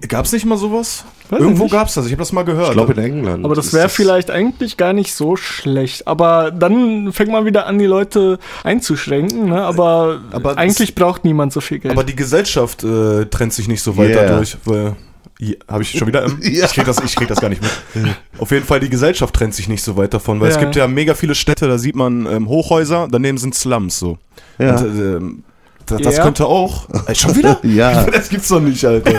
[0.09, 1.05] Gab's nicht mal sowas?
[1.29, 1.73] Weiß Irgendwo nicht.
[1.73, 2.69] gab's das, ich habe das mal gehört.
[2.69, 3.45] ich glaube in England.
[3.45, 6.09] Aber das wäre vielleicht eigentlich gar nicht so schlecht.
[6.09, 9.51] Aber dann fängt man wieder an, die Leute einzuschränken.
[9.51, 9.63] Ne?
[9.63, 11.93] Aber, Aber eigentlich braucht niemand so viel Geld.
[11.93, 14.27] Aber die Gesellschaft äh, trennt sich nicht so weit Yeah.
[14.29, 14.97] dadurch, weil.
[15.69, 16.39] Habe ich schon wieder M?
[16.43, 16.67] Ja.
[16.67, 17.71] Ich krieg, das, ich krieg das gar nicht mit.
[18.39, 20.61] Auf jeden Fall, die Gesellschaft trennt sich nicht so weit davon, weil es Ja.
[20.63, 24.19] gibt ja mega viele Städte, da sieht man ähm, Hochhäuser, daneben sind Slums so.
[24.59, 24.77] Ja.
[24.77, 25.45] Und, ähm,
[25.87, 26.23] das, das Ja.
[26.25, 26.89] könnte auch.
[27.07, 27.59] Äh, schon wieder?
[27.65, 28.05] Ja.
[28.05, 29.13] Das gibt's doch nicht, Alter.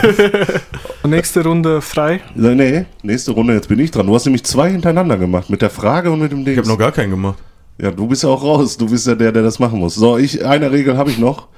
[1.04, 2.20] Nächste Runde frei.
[2.34, 4.06] Nee, nee, nächste Runde, jetzt bin ich dran.
[4.06, 6.52] Du hast nämlich zwei hintereinander gemacht, mit der Frage und mit dem Ding.
[6.54, 7.38] Ich habe noch gar keinen gemacht.
[7.78, 8.76] Ja, du bist ja auch raus.
[8.76, 9.94] Du bist ja der, der das machen muss.
[9.96, 11.48] So, ich, eine Regel habe ich noch.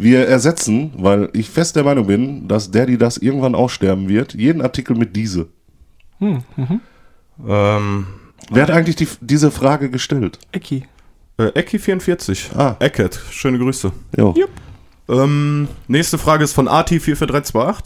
[0.00, 4.32] Wir ersetzen, weil ich fest der Meinung bin, dass der, die das irgendwann aussterben wird,
[4.32, 5.48] jeden Artikel mit diese.
[6.20, 8.06] Ähm,
[8.50, 10.38] Wer hat eigentlich die, diese Frage gestellt?
[10.52, 10.86] Ecki.
[11.38, 12.56] äh, Ecki44.
[12.56, 12.76] Ah.
[12.78, 13.90] Eckert, schöne Grüße.
[14.16, 14.34] Jo.
[14.36, 14.50] Jupp.
[15.08, 17.82] Ähm, nächste Frage ist von AT44328.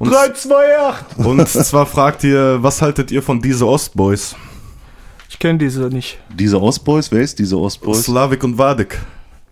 [0.00, 1.24] Und, 328!
[1.24, 4.34] und zwar fragt ihr, was haltet ihr von diese Ostboys?
[5.28, 6.18] Ich kenne diese nicht.
[6.34, 8.02] Diese Ostboys, wer ist diese Ostboys?
[8.04, 8.58] Slavik und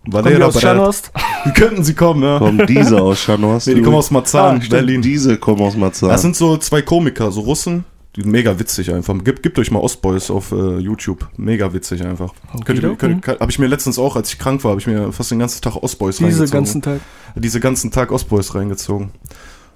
[0.09, 0.39] Vadik.
[0.39, 1.01] Kommen die Valera aus?
[1.45, 2.39] Die könnten sie kommen, ja.
[2.39, 3.65] Kommen diese aus Schanos?
[3.67, 4.69] Nee, die kommen aus Marzahn, Ah.
[4.69, 5.01] Berlin.
[5.01, 6.09] Diese kommen aus Marzahn.
[6.09, 7.83] Das sind so zwei Komiker, so Russen.
[8.15, 9.13] Die sind mega witzig einfach.
[9.23, 11.27] Gebt, gebt euch mal Ostboys auf äh, YouTube.
[11.37, 12.33] Mega witzig einfach.
[12.65, 12.97] Könnt ihr, Okidoki.
[12.97, 15.29] könnt, könnt, hab ich mir letztens auch, als ich krank war, habe ich mir fast
[15.29, 16.51] den ganzen Tag Ostboys Diese reingezogen.
[16.51, 16.99] ganzen Tag.
[17.35, 19.11] Diese ganzen Tag Ostboys reingezogen.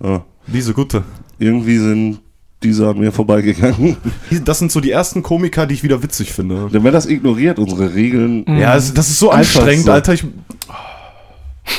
[0.03, 0.23] ja.
[0.47, 1.03] Diese gute.
[1.37, 2.19] Irgendwie sind
[2.63, 3.97] dieser an mir vorbeigegangen.
[4.45, 6.69] Das sind so die ersten Komiker, die ich wieder witzig finde.
[6.71, 8.45] Denn wenn das ignoriert, unsere Regeln.
[8.47, 9.91] Ja, das, das ist so anstrengend, so.
[9.91, 10.13] Alter.
[10.13, 10.25] Ich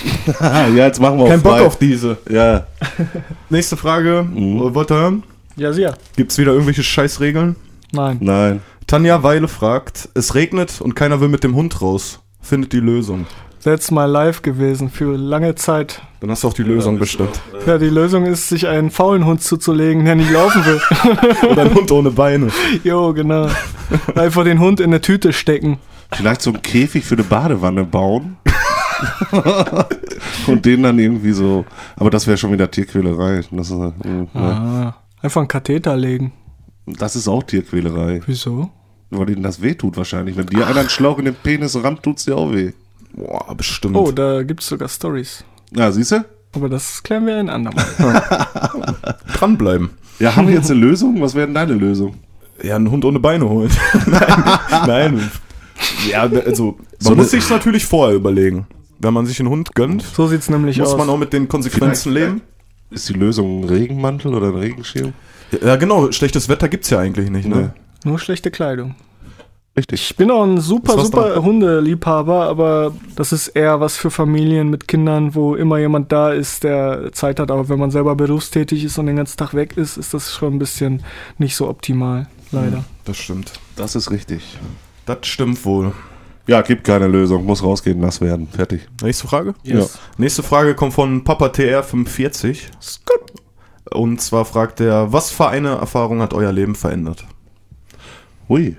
[0.41, 1.67] ja, jetzt machen wir kein auch Bock frei.
[1.67, 2.19] auf diese.
[2.31, 2.67] Ja,
[3.51, 4.27] Nächste Frage.
[4.33, 5.23] Wollt ihr hören?
[5.57, 5.97] Ja, sehr.
[6.17, 7.57] Gibt's wieder irgendwelche Scheißregeln?
[7.93, 8.19] Nein.
[8.21, 8.61] nein.
[8.87, 12.21] Tanja Weile fragt, es regnet und keiner will mit dem Hund raus.
[12.41, 13.27] Findet die Lösung.
[13.65, 16.03] That's my life gewesen für lange Zeit.
[16.21, 17.41] Dann hast du auch die Lösung bestimmt.
[17.67, 20.81] Ja, die Lösung ist, sich einen faulen Hund zuzulegen, der nicht laufen will.
[21.51, 22.49] Oder ein Hund ohne Beine.
[22.83, 23.49] jo, genau.
[24.17, 25.79] Einfach den Hund in eine Tüte stecken.
[26.13, 28.37] Vielleicht so einen Käfig für eine Badewanne bauen.
[30.47, 31.65] Und den dann irgendwie so.
[31.97, 33.43] Aber das wäre schon wieder Tierquälerei.
[33.51, 34.29] Das ist, ne.
[34.35, 36.33] Ah, einfach einen Katheter legen.
[36.87, 38.21] das ist auch Tierquälerei.
[38.27, 38.71] Wieso?
[39.11, 40.37] Weil ihnen das weh tut wahrscheinlich.
[40.37, 42.73] Wenn dir einer einen Schlauch in den Penis rammt, tut's dir auch weh.
[43.15, 43.97] Boah, bestimmt.
[43.97, 45.45] Oh, da gibt's sogar Stories.
[45.75, 46.25] Ja, siehst du?
[46.55, 47.85] Aber das klären wir ein andermal.
[49.35, 49.91] Dranbleiben.
[50.19, 51.21] Ja, haben wir jetzt eine Lösung?
[51.21, 52.17] Was wäre denn deine Lösung?
[52.63, 53.71] Ja, einen Hund ohne Beine holen.
[54.07, 55.31] nein, nein.
[56.09, 58.67] Ja, also, man So muss sich natürlich vorher überlegen.
[58.99, 60.99] Wenn man sich einen Hund gönnt, So sieht's nämlich muss aus.
[60.99, 62.43] man auch mit den Konsequenzen leben.
[62.91, 65.13] Ist die Lösung ein Regenmantel oder ein Regenschirm?
[65.65, 66.13] Ja, genau.
[66.13, 67.75] Schlechtes Wetter gibt's ja eigentlich nicht, ne?
[68.05, 68.95] Nur schlechte Kleidung.
[69.75, 70.11] Richtig.
[70.11, 74.87] Ich bin auch ein super, super Hundeliebhaber, aber das ist eher was für Familien mit
[74.87, 77.51] Kindern, wo immer jemand da ist, der Zeit hat.
[77.51, 80.55] Aber wenn man selber berufstätig ist und den ganzen Tag weg ist, ist das schon
[80.55, 81.03] ein bisschen
[81.39, 82.85] nicht so optimal, leider.
[83.07, 83.55] Das stimmt.
[83.77, 84.59] Das ist richtig.
[85.07, 85.93] Das stimmt wohl.
[86.47, 87.47] Ja, gibt keine Lösung.
[87.47, 88.49] Muss rausgehen, nass werden.
[88.49, 88.87] Fertig.
[89.03, 89.55] Nächste Frage?
[89.63, 89.99] Yes.
[90.19, 92.59] Nächste Frage kommt von Papa TR45.
[93.91, 97.25] Und zwar fragt er, was für eine Erfahrung hat euer Leben verändert?
[98.49, 98.77] Hui.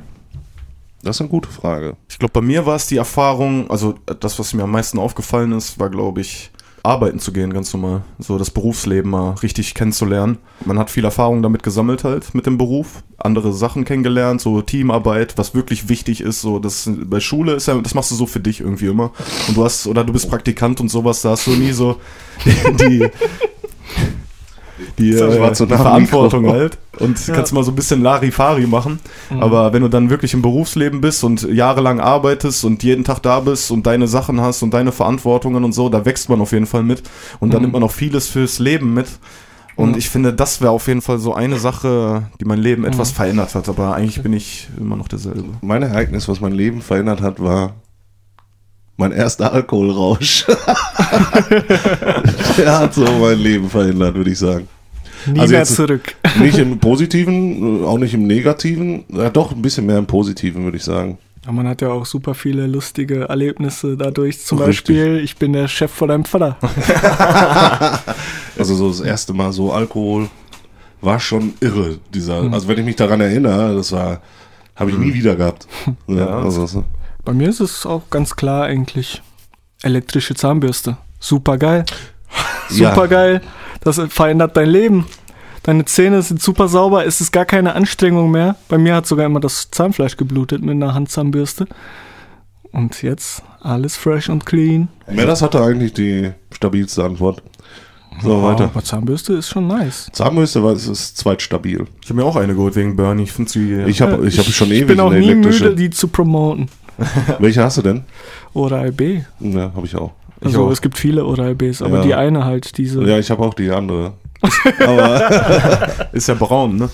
[1.04, 1.98] Das ist eine gute Frage.
[2.10, 5.52] Ich glaube, bei mir war es die Erfahrung, also das, was mir am meisten aufgefallen
[5.52, 6.50] ist, war, glaube ich,
[6.82, 8.04] arbeiten zu gehen, ganz normal.
[8.20, 10.38] So das Berufsleben mal richtig kennenzulernen.
[10.66, 15.38] Man hat viel Erfahrung damit gesammelt halt mit dem Beruf, andere Sachen kennengelernt, so Teamarbeit,
[15.38, 16.42] was wirklich wichtig ist.
[16.42, 19.12] So das bei Schule ist ja, das machst du so für dich irgendwie immer.
[19.48, 21.98] Und du hast oder du bist Praktikant und sowas, da hast du nie so
[22.80, 23.10] die,
[24.98, 29.00] Das äh, war zu die Verantwortung halt und kannst mal so ein bisschen Larifari machen.
[29.40, 33.40] Aber wenn du dann wirklich im Berufsleben bist und jahrelang arbeitest und jeden Tag da
[33.40, 36.68] bist und deine Sachen hast und deine Verantwortungen und so, da wächst man auf jeden
[36.68, 37.04] Fall mit.
[37.40, 39.08] Und dann nimmt man auch vieles fürs Leben mit.
[39.76, 43.12] Und ich finde, das wäre auf jeden Fall so eine Sache, die mein Leben etwas
[43.12, 43.70] verändert hat.
[43.70, 45.46] Aber eigentlich bin ich immer noch derselbe.
[45.62, 47.74] Mein Ereignis, was mein Leben verändert hat, war
[48.98, 50.46] mein erster Alkoholrausch.
[52.58, 54.68] Der hat so mein Leben verändert, würde ich sagen.
[55.28, 56.16] Nie Also mehr zurück.
[56.40, 59.06] Nicht im Positiven, äh, auch nicht im Negativen.
[59.10, 61.18] Ja, doch, ein bisschen mehr im Positiven, würde ich sagen.
[61.44, 64.40] Aber man hat ja auch super viele lustige Erlebnisse dadurch.
[64.46, 64.96] Zum Richtig.
[64.96, 66.58] Beispiel, ich bin der Chef von deinem Vater.
[68.58, 70.30] Also so das erste Mal so Alkohol
[71.02, 71.98] war schon irre.
[72.14, 74.22] Dieser, also wenn ich mich daran erinnere, das war,
[74.76, 75.68] habe ich nie wieder gehabt.
[76.08, 76.40] Ja, Ja.
[76.40, 76.84] also, so.
[77.26, 79.22] Bei mir ist es auch ganz klar eigentlich.
[79.82, 80.98] Elektrische Zahnbürste.
[81.20, 81.86] Super geil.
[82.70, 82.94] Ja.
[82.94, 83.42] Super geil.
[83.84, 85.06] Das verändert dein Leben.
[85.64, 88.58] Deine Zähne sind super sauber, es ist gar keine Anstrengung mehr.
[88.68, 91.68] Bei mir hat sogar immer das Zahnfleisch geblutet mit einer Handzahnbürste.
[92.72, 94.90] Und jetzt alles fresh und clean.
[95.10, 97.42] Meras hatte eigentlich die stabilste Antwort.
[98.22, 98.66] So, weiter.
[98.66, 100.08] Aber Zahnbürste ist schon nice.
[100.12, 101.86] Zahnbürste war es ist zweitstabil.
[102.02, 103.24] Ich habe mir auch eine geholt wegen Bernie.
[103.24, 103.84] Ich finde sie.
[103.84, 105.64] Ich habe ich hab schon ewig Ich bin auch eine nie elektrische.
[105.66, 106.68] müde, die zu promoten.
[107.40, 108.04] Welche hast du denn?
[108.54, 109.22] Oral B.
[109.40, 110.12] Ja, habe ich auch.
[110.46, 112.02] Also es gibt viele Oral Bs, aber Ja.
[112.04, 113.04] die eine halt, diese.
[113.04, 114.14] Ja, ich habe auch die andere.
[114.86, 116.90] Aber ist ja braun, ne?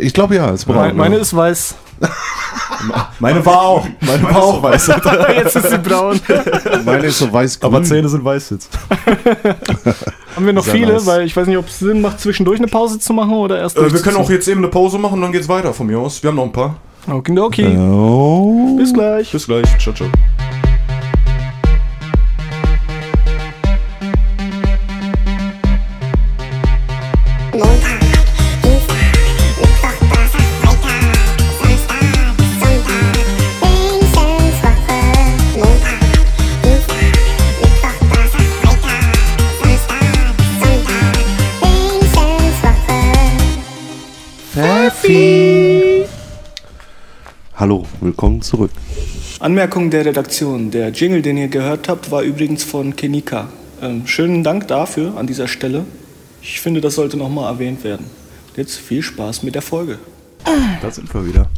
[0.00, 0.76] ich glaube ja, ist braun.
[0.76, 1.22] meine, meine ja.
[1.22, 1.74] ist weiß.
[3.18, 3.86] Meine war auch.
[4.00, 4.86] Meine war auch weiß.
[5.36, 6.20] Jetzt ist sie braun.
[6.84, 8.70] meine ist so weiß Aber Zähne sind weiß jetzt.
[10.36, 11.06] Haben wir noch Sehr viele, nice.
[11.06, 13.76] weil ich weiß nicht, ob es Sinn macht, zwischendurch eine Pause zu machen oder erst
[13.76, 15.98] Äh, wir können auch jetzt eben eine Pause machen und dann geht's weiter von mir
[15.98, 16.22] aus.
[16.22, 16.76] Wir haben noch ein paar.
[17.08, 18.76] Okay, Oh.
[18.76, 19.32] bis gleich.
[19.32, 19.66] Bis gleich.
[19.78, 20.08] Ciao, ciao.
[27.58, 27.98] Montag,
[28.62, 28.94] Dienstag,
[29.58, 31.02] Mittwoch, Donnerstag, Freitag,
[31.58, 32.06] Samstag,
[32.60, 33.08] Sonntag,
[33.62, 34.98] Lebenswoche.
[35.58, 35.98] Montag,
[36.62, 37.10] Dienstag,
[37.58, 39.10] Mittwoch, Donnerstag, Freitag,
[39.58, 40.06] Samstag,
[40.62, 41.16] Sonntag,
[44.54, 46.06] Lebenswoche.
[47.56, 48.70] Hallo, willkommen zurück.
[49.40, 50.70] Anmerkung der Redaktion.
[50.70, 53.48] Der Jingle, den ihr gehört habt, war übrigens von Kenika.
[53.82, 55.84] Ähm, schönen Dank dafür an dieser Stelle.
[56.42, 58.06] Ich finde, das sollte nochmal erwähnt werden.
[58.56, 59.98] Jetzt viel Spaß mit der Folge.
[60.80, 61.48] Da sind wir wieder.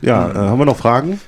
[0.00, 1.20] Ja, äh, haben wir noch Fragen?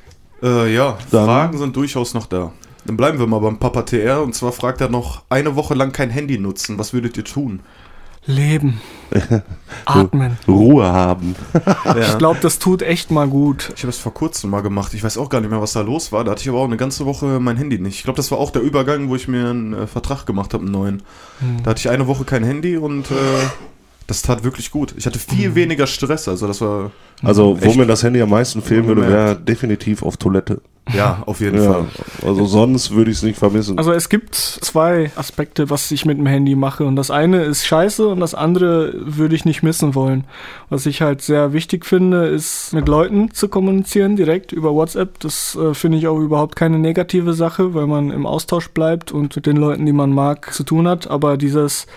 [0.43, 2.53] Äh, ja, Dann- Fragen sind durchaus noch da.
[2.85, 5.91] Dann bleiben wir mal beim Papa TR und zwar fragt er noch, eine Woche lang
[5.93, 7.61] kein Handy nutzen, was würdet ihr tun?
[8.27, 8.81] Leben.
[9.85, 10.37] Atmen.
[10.49, 11.35] Ruhe haben.
[11.99, 13.73] Ich glaube, das tut echt mal gut.
[13.77, 14.93] Ich habe es vor kurzem mal gemacht.
[14.95, 16.25] Ich weiß auch gar nicht mehr, was da los war.
[16.25, 17.97] Da hatte ich aber auch eine ganze Woche mein Handy nicht.
[17.97, 20.65] Ich glaube, das war auch der Übergang, wo ich mir einen äh, Vertrag gemacht habe,
[20.65, 21.03] einen neuen.
[21.63, 23.15] Da hatte ich eine Woche kein Handy und äh,
[24.07, 24.95] das tat wirklich gut.
[24.97, 26.29] Ich hatte viel weniger Stress.
[26.29, 26.91] Also das war
[27.23, 30.61] Also, wo mir das Handy am meisten fehlen würde, wäre definitiv auf Toilette.
[30.95, 31.87] ja auf jeden Ja, Fall.
[32.25, 33.77] also sonst würde ich es nicht vermissen.
[33.77, 36.85] Also es gibt zwei Aspekte, was ich mit dem Handy mache.
[36.85, 40.23] Und das eine ist scheiße und das andere würde ich nicht missen wollen.
[40.71, 45.19] Was ich halt sehr wichtig finde, ist mit Leuten zu kommunizieren, direkt über WhatsApp.
[45.19, 49.35] Das äh, finde ich auch überhaupt keine negative Sache, weil man im Austausch bleibt und
[49.35, 51.11] mit den Leuten, die man mag, zu tun hat.
[51.11, 51.89] Aber dieses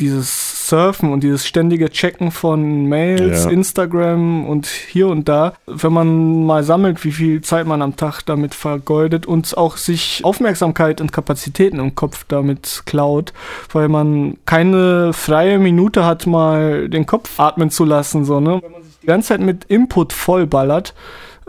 [0.00, 3.50] dieses Surfen und dieses ständige Checken von Mails, Ja.
[3.50, 8.22] Instagram und hier und da, wenn man mal sammelt, wie viel Zeit man am Tag
[8.22, 13.32] damit vergeudet und auch sich Aufmerksamkeit und Kapazitäten im Kopf damit klaut,
[13.72, 18.60] weil man keine freie Minute hat, mal den Kopf atmen zu lassen, so, ne?
[18.62, 20.94] Wenn man sich die ganze Zeit mit Input vollballert,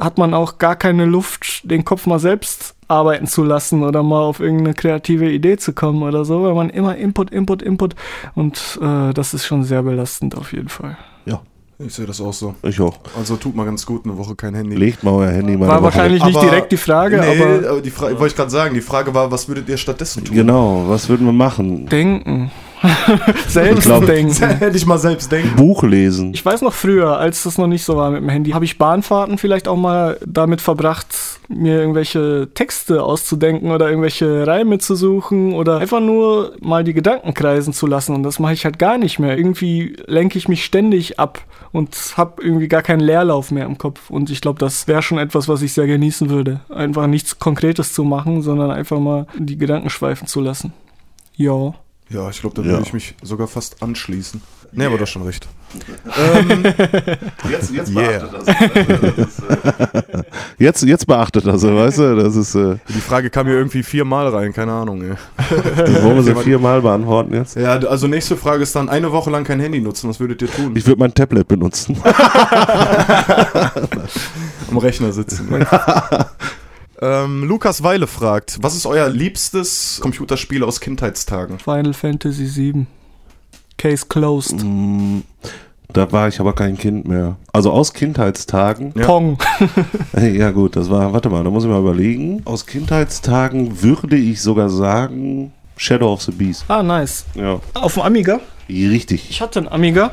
[0.04, 4.22] hat man auch gar keine Luft, den Kopf mal selbst arbeiten zu lassen oder mal
[4.22, 7.96] auf irgendeine kreative Idee zu kommen oder so, weil man immer Input, Input, Input
[8.36, 10.98] und äh, das ist schon sehr belastend auf jeden Fall.
[11.26, 11.42] ja,
[11.80, 12.54] Ich sehe das auch so.
[12.62, 12.98] ich auch.
[13.18, 14.76] Also tut mal ganz gut, eine Woche kein Handy.
[14.76, 17.70] Legt mal euer Handy mal War Woche wahrscheinlich nicht Aber- direkt die Frage, nee, aber
[17.70, 18.76] aber die Frage wollte ich gerade sagen.
[18.76, 20.36] Die Frage war, was würdet ihr stattdessen tun?
[20.36, 21.88] Genau, was würden wir machen?
[21.88, 22.52] denken.
[23.48, 24.34] Selbst glaub- denken.
[24.60, 25.56] Hätte ich mal selbst denken.
[25.56, 26.34] Buch lesen.
[26.34, 28.78] Ich weiß noch früher, als das noch nicht so war mit dem Handy, habe ich
[28.78, 31.08] Bahnfahrten vielleicht auch mal damit verbracht,
[31.50, 37.34] mir irgendwelche Texte auszudenken oder irgendwelche Reime zu suchen oder einfach nur mal die Gedanken
[37.34, 38.16] kreisen zu lassen.
[38.16, 39.38] Und das mache ich halt gar nicht mehr.
[39.38, 41.42] Irgendwie lenke ich mich ständig ab
[41.72, 44.10] und habe irgendwie gar keinen Leerlauf mehr im Kopf.
[44.10, 46.62] Und ich glaube, das wäre schon etwas, was ich sehr genießen würde.
[46.70, 50.74] Einfach nichts Konkretes zu machen, sondern einfach mal die Gedanken schweifen zu lassen.
[51.36, 51.74] Ja.
[52.10, 52.74] Ja, ich glaube, da Ja.
[52.74, 54.42] würde ich mich sogar fast anschließen.
[54.76, 55.48] Nee, aber du hast schon recht.
[57.50, 58.28] Jetzt, jetzt Yeah.
[60.58, 62.16] Jetzt, jetzt beachtet das, weißt du?
[62.16, 65.14] Das ist, äh, Die Frage kam mir irgendwie viermal rein, keine Ahnung, ey.
[65.88, 67.56] die wollen wir sie viermal beantworten jetzt.
[67.56, 70.10] Ja, also nächste Frage ist dann eine Woche lang kein Handy nutzen.
[70.10, 70.72] Was würdet ihr tun?
[70.76, 71.96] Ich würde mein Tablet benutzen.
[74.72, 75.50] Am Rechner sitzen.
[77.04, 81.60] ähm, Lukas Weile fragt, was ist euer liebstes Computerspiel aus Kindheitstagen?
[81.60, 82.86] Final Fantasy VII.
[83.78, 84.64] Case closed.
[84.64, 85.20] Mm,
[85.92, 87.36] Da war ich aber kein Kind mehr.
[87.52, 88.94] Also aus Kindheitstagen.
[88.96, 89.06] Ja.
[89.06, 89.38] Pong.
[90.18, 92.42] Ja gut, das war, warte mal, da muss ich mal überlegen.
[92.46, 96.66] Aus Kindheitstagen würde ich sogar sagen Shadow of the Beast.
[96.68, 97.26] Ah, nice.
[97.36, 98.40] Ja, Auf dem Amiga.
[98.70, 99.30] richtig.
[99.30, 100.12] Ich hatte einen Amiga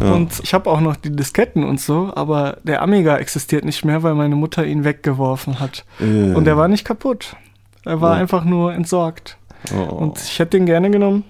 [0.00, 0.12] Ja.
[0.12, 4.02] und ich habe auch noch die Disketten und so, aber der Amiga existiert nicht mehr,
[4.02, 5.84] weil meine Mutter ihn weggeworfen hat.
[6.00, 7.36] Äh, Und der war nicht kaputt.
[7.84, 8.20] Er war Ja.
[8.20, 9.36] einfach nur entsorgt.
[9.74, 11.24] oh, Und ich hätte den gerne genommen.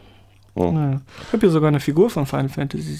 [0.54, 0.70] oh.
[0.70, 1.00] Naja.
[1.26, 2.98] Ich habe hier sogar eine Figur von Final Fantasy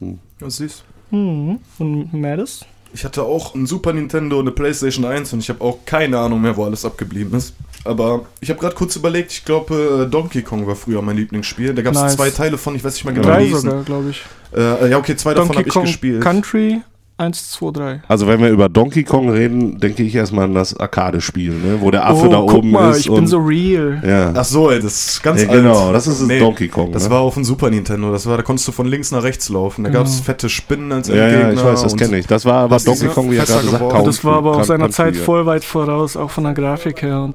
[0.00, 0.16] VII.
[0.40, 0.84] Ja, süß.
[1.10, 1.58] Mhm.
[1.78, 2.64] Und Madis?
[2.94, 6.18] Ich hatte auch ein Super Nintendo und eine PlayStation 1 und ich habe auch keine
[6.18, 7.54] Ahnung mehr, wo alles abgeblieben ist.
[7.84, 11.74] Aber ich habe gerade kurz überlegt, ich glaube, äh, Donkey Kong war früher mein Lieblingsspiel.
[11.74, 12.16] Da gab es Nice.
[12.16, 13.60] zwei Teile von, ich weiß nicht mal genau, wie Drei hießen.
[13.60, 14.22] sogar, glaube ich.
[14.56, 16.20] Äh, ja, okay, zwei davon Donkey habe ich Kong gespielt.
[16.22, 16.80] Country
[17.20, 18.02] 1, 2, 3.
[18.06, 21.78] Also wenn wir über Donkey Kong reden, denke ich erstmal an das Arcade-Spiel, ne?
[21.80, 23.00] wo der Affe oh, da guck oben mal, ist.
[23.00, 24.00] ich und, bin so real.
[24.06, 24.32] ja.
[24.36, 25.58] Ach so, ey, das ist ganz ja, alt.
[25.58, 26.92] genau, das ist das Donkey Kong.
[26.92, 27.10] Das ne?
[27.10, 28.12] war auf dem Super Nintendo.
[28.12, 29.82] Das war, da konntest du von links nach rechts laufen.
[29.82, 31.52] Da gab es fette Spinnen als ja, ja, Endgegner.
[31.54, 32.28] ich weiß, das kenne ich.
[32.28, 33.96] Das war aber Donkey Kong, wie er besser gerade gesagt geworden.
[33.96, 35.22] Country- Das war aber auch seiner Zeit ja.
[35.22, 37.22] voll weit voraus, auch von der Grafik her.
[37.22, 37.34] Und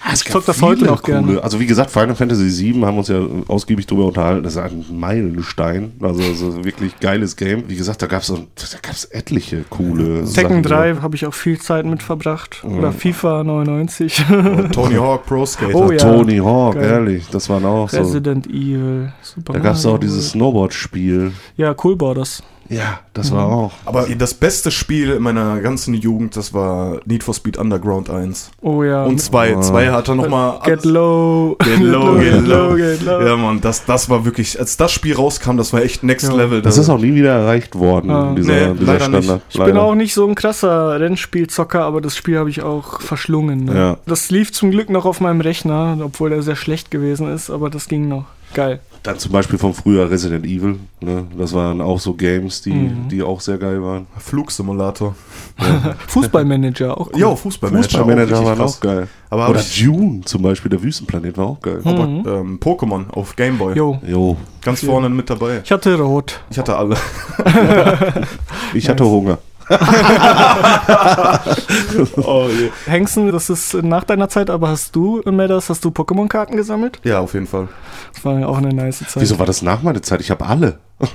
[0.00, 1.42] Ah, es Ich gab zock das viele heute noch coole- gerne.
[1.42, 4.42] Also wie gesagt, Final Fantasy VII haben uns ja ausgiebig drüber unterhalten.
[4.44, 5.92] Das ist ein Meilenstein.
[6.00, 7.64] Also, also wirklich geiles Game.
[7.68, 10.62] Wie gesagt, da gab es etliche coole Tekken Sachen.
[10.62, 12.64] 3 habe ich auch viel Zeit mit verbracht.
[12.64, 14.24] Oder FIFA 99.
[14.30, 15.74] und Tony Hawk Pro Skater.
[15.74, 15.98] Oh ja.
[15.98, 16.84] Tony Hawk, Geil.
[16.84, 17.98] ehrlich, das waren auch so.
[17.98, 19.12] Resident Evil.
[19.22, 21.32] Super Da gab es auch dieses Snowboard-Spiel.
[21.56, 22.42] Ja, Cool Borders.
[22.70, 23.72] Ja, das war auch.
[23.86, 28.50] Aber das beste Spiel in meiner ganzen Jugend, das war Need for Speed Underground 1.
[28.60, 29.04] Oh ja.
[29.04, 29.56] Und 2.
[29.60, 30.60] 2 hatte nochmal.
[30.64, 31.56] Get low.
[31.64, 32.74] Get low, get low.
[32.76, 33.22] get low.
[33.22, 36.34] Ja, Mann, das, das war wirklich, als das Spiel rauskam, das war echt Next Ja.
[36.34, 36.60] Level.
[36.60, 38.34] Das ist auch nie wieder erreicht worden, Ah.
[38.36, 39.24] dieser, Nee, dieser leider nicht.
[39.24, 39.42] Standard.
[39.48, 43.64] Ich bin auch nicht so ein krasser Rennspielzocker, aber das Spiel habe ich auch verschlungen.
[43.64, 43.74] Ne?
[43.74, 43.96] Ja.
[44.06, 47.70] Das lief zum Glück noch auf meinem Rechner, obwohl der sehr schlecht gewesen ist, aber
[47.70, 48.24] das ging noch.
[48.54, 48.80] Geil.
[49.02, 50.78] Dann zum Beispiel vom früher Resident Evil.
[51.00, 51.24] Ne?
[51.38, 53.08] Das waren auch so Games, die, Mhm.
[53.08, 54.06] die auch sehr geil waren.
[54.18, 55.14] Flugsimulator.
[56.08, 57.20] Fußballmanager, auch cool.
[57.20, 57.88] Ja, Fußballmanager.
[57.98, 58.76] Fußballmanager auch waren krass.
[58.76, 59.08] auch geil.
[59.30, 61.80] Aber Oder Dune zum Beispiel, der Wüstenplanet war auch geil.
[61.84, 62.24] aber, Mhm.
[62.26, 63.74] ähm, Pokémon auf Gameboy.
[63.76, 63.98] Jo.
[64.06, 65.60] Jo, Ganz vorne mit dabei.
[65.64, 66.40] Ich hatte Rot.
[66.50, 66.96] Ich hatte alle.
[68.74, 69.38] ich hatte Hunger.
[72.16, 72.70] Oh, je.
[72.86, 77.00] Hengsten, das ist nach deiner Zeit, aber hast du, Medas, hast du Pokémon-Karten gesammelt?
[77.04, 77.68] Ja, auf jeden Fall.
[78.14, 79.22] Das war ja auch eine nice Zeit.
[79.22, 80.20] Wieso war das nach meiner Zeit?
[80.20, 80.78] Ich habe alle.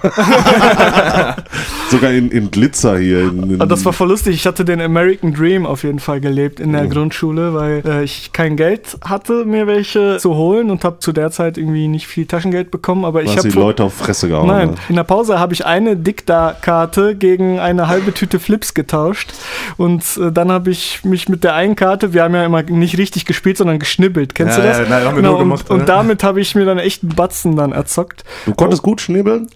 [1.89, 3.21] Sogar in, in Glitzer hier.
[3.21, 4.35] In, in Ah, Das war voll lustig.
[4.35, 6.89] Ich hatte den American Dream auf jeden Fall gelebt in der Mhm.
[6.89, 11.31] Grundschule, weil äh, ich kein Geld hatte, mir welche zu holen und habe zu der
[11.31, 13.05] Zeit irgendwie nicht viel Taschengeld bekommen.
[13.05, 14.47] Aber ich hast habe die Leute auf Fresse gehauen.
[14.47, 14.75] Nein, ne?
[14.89, 19.33] in der Pause habe ich eine Dikta-Karte gegen eine halbe Tüte Flips getauscht.
[19.77, 22.97] Und äh, dann habe ich mich mit der einen Karte, wir haben ja immer nicht
[22.97, 24.35] richtig gespielt, sondern geschnibbelt.
[24.35, 24.77] Kennst Ja, du das?
[24.79, 25.85] ja, nein, haben wir nur und, gemacht, und ja.
[25.85, 28.23] damit habe ich mir dann echt einen Batzen dann erzockt.
[28.45, 29.47] Du konntest gut schnibbeln?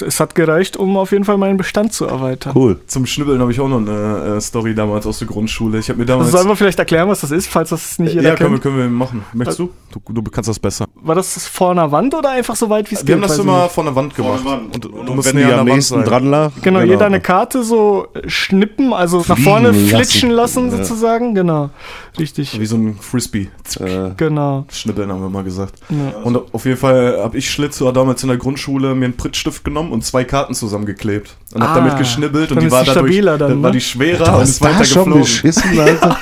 [0.00, 2.52] Es hat gereicht, um auf jeden Fall meinen Bestand zu erweitern.
[2.56, 2.80] Cool.
[2.86, 5.78] Zum Schnibbeln habe ich auch noch eine äh, Story damals aus der Grundschule.
[5.78, 6.26] Ich habe mir damals.
[6.28, 8.60] Also sollen wir vielleicht erklären, was das ist, falls das nicht jeder ja, können wir,
[8.60, 8.62] kennt?
[8.62, 9.24] können wir machen.
[9.34, 9.70] Möchtest du?
[9.92, 10.12] du?
[10.12, 10.86] Du kannst das besser.
[10.94, 13.30] War das vor einer Wand oder einfach so weit wie es Wir haben geht?
[13.30, 13.72] das immer nicht.
[13.72, 14.40] von der Wand gemacht.
[14.46, 16.52] Und, du und musst wenn näher die an am Wand nächsten dran lag.
[16.62, 19.86] Genau, jeder eine Karte so schnippen, also nach Fliegen vorne lassen.
[19.88, 20.76] flitschen lassen, Ja.
[20.78, 21.34] sozusagen.
[21.34, 21.70] Genau,
[22.18, 22.58] richtig.
[22.58, 23.50] Wie so ein Frisbee.
[23.80, 24.64] Äh, Genau.
[24.72, 25.74] Schnibbeln haben wir mal gesagt.
[25.90, 26.20] Ja.
[26.22, 29.92] Und auf jeden Fall habe ich Schlitzer damals in der Grundschule mir einen Prittstift genommen
[29.92, 31.36] und zwei Karten zusammengeklebt.
[31.52, 33.76] Und Ah, damit geschnibbelt und die war die dadurch, stabiler dann, dann war ne?
[33.76, 35.20] die schwerer du und ist weiter schon geflogen.
[35.20, 36.16] beschissen, Alter.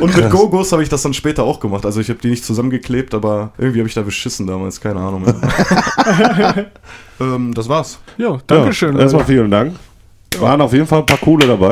[0.00, 1.86] Und mit Gogos habe ich das dann später auch gemacht.
[1.86, 5.22] Also ich habe die nicht zusammengeklebt, aber irgendwie habe ich da beschissen damals, keine Ahnung
[5.22, 5.36] mehr.
[7.20, 7.98] ähm, das war's.
[8.16, 8.94] Ja, Dankeschön.
[8.96, 9.74] Ja, erstmal vielen Dank.
[10.38, 11.70] Waren auf jeden Fall ein paar coole dabei.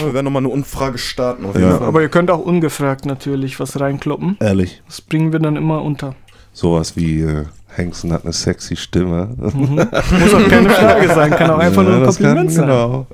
[0.00, 1.44] Wir werden nochmal eine Umfrage starten.
[1.44, 1.60] Auf Ja.
[1.62, 1.88] jeden Fall.
[1.88, 4.36] Aber ihr könnt auch ungefragt natürlich was reinkloppen.
[4.40, 4.80] Ehrlich.
[4.86, 6.14] Das bringen wir dann immer unter.
[6.52, 7.44] Sowas wie äh,
[7.74, 9.28] Hengsten hat eine sexy Stimme.
[9.38, 12.66] Muss auch keine Frage sein, kann auch einfach nur ein Kompliment sein.
[12.66, 13.06] Genau.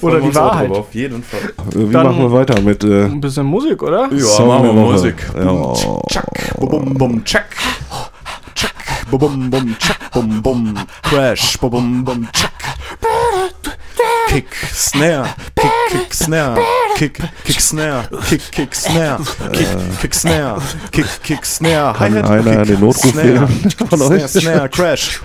[0.00, 0.70] Oder die Wahrheit.
[0.70, 1.40] Auf jeden Fall.
[1.74, 4.08] Wie Dann- machen wir weiter mit äh, Ein bisschen Musik, oder?
[4.12, 4.72] Ja, Song machen wir?
[4.72, 5.14] Musik.
[5.36, 5.72] Ja.
[6.08, 7.54] Tschack, bum bum tschack.
[8.54, 8.74] Tschack,
[9.10, 10.74] bum bum tschack, bum bum.
[11.02, 12.50] Crash, bum bum tschack.
[14.28, 16.60] Kick, Snare, Kick, Kick, Snare,
[16.96, 19.18] Kick, Kick, Snare, Kick, Kick, Snare,
[19.52, 21.94] Kick, Kick, Snare, Kick, Kick, Snare.
[21.94, 24.28] Kann Hi-Hat, einer Kick, den Notruf Snare, Snare, euch?
[24.28, 25.20] Snare, Crash.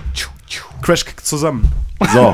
[0.82, 1.70] Crash Kick zusammen.
[2.12, 2.32] So,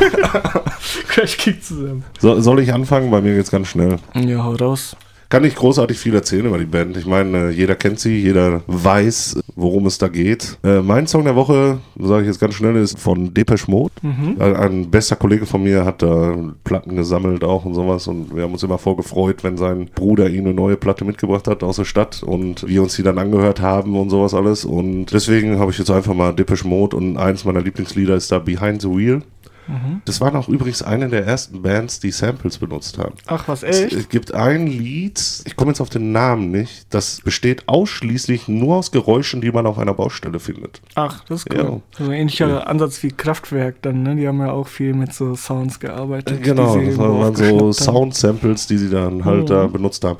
[1.08, 2.04] Crash Kick zusammen.
[2.20, 3.10] so, soll ich anfangen?
[3.10, 3.98] Bei mir geht's ganz schnell.
[4.14, 4.96] Ja, hau raus.
[5.28, 6.96] Kann nicht großartig viel erzählen über die Band.
[6.96, 10.58] Ich meine, äh, jeder kennt sie, jeder weiß, worum es da geht.
[10.62, 13.92] Äh, mein Song der Woche, sage ich jetzt ganz schnell, ist von Depeche Mode.
[14.02, 14.36] Mhm.
[14.38, 18.44] Ein, ein bester Kollege von mir hat da Platten gesammelt auch und sowas und wir
[18.44, 21.84] haben uns immer vorgefreut, wenn sein Bruder ihm eine neue Platte mitgebracht hat aus der
[21.84, 24.64] Stadt und wir uns die dann angehört haben und sowas alles.
[24.64, 28.38] Und deswegen habe ich jetzt einfach mal Depeche Mode und eins meiner Lieblingslieder ist da
[28.38, 29.22] Behind the Wheel.
[29.66, 30.02] Mhm.
[30.04, 33.14] Das waren auch übrigens eine der ersten Bands, die Samples benutzt haben.
[33.26, 33.92] Ach, was, echt?
[33.92, 38.76] es gibt ein Lied, ich komme jetzt auf den Namen nicht, das besteht ausschließlich nur
[38.76, 40.80] aus Geräuschen, die man auf einer Baustelle findet.
[40.94, 41.58] Ach, das ist cool.
[41.58, 41.80] Ja.
[41.98, 44.16] So ein ähnlicher Ansatz wie Kraftwerk dann, ne?
[44.16, 46.42] Die haben ja auch viel mit so Sounds gearbeitet.
[46.42, 47.72] Genau, das waren so.
[47.72, 49.46] Sound-Samples, die sie dann halt Mhm.
[49.46, 50.18] da benutzt haben.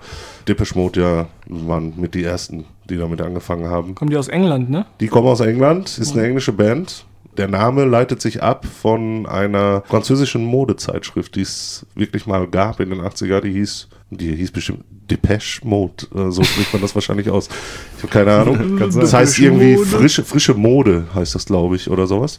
[0.48, 3.94] Depeche Mode ja waren mit die ersten, die damit angefangen haben.
[3.94, 4.86] Kommen die aus England, ne?
[5.00, 7.04] Die kommen aus England, ist eine englische Band.
[7.36, 12.90] Der Name leitet sich ab von einer französischen Modezeitschrift, die es wirklich mal gab in
[12.90, 13.40] den 80er.
[13.40, 16.06] Die hieß, die hieß bestimmt Depeche Mode.
[16.14, 17.48] Äh, So spricht man das wahrscheinlich aus.
[17.96, 18.78] Ich habe keine Ahnung.
[18.78, 19.86] Das heißt irgendwie Mode.
[19.86, 22.38] frische, frische Mode, heißt das, glaube ich, oder sowas.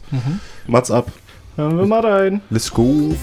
[0.66, 1.12] Mats ab.
[1.56, 2.40] Hören wir mal rein.
[2.50, 3.14] Let's go.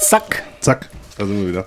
[0.00, 0.42] Zack.
[0.60, 1.66] Zack, da sind wir wieder.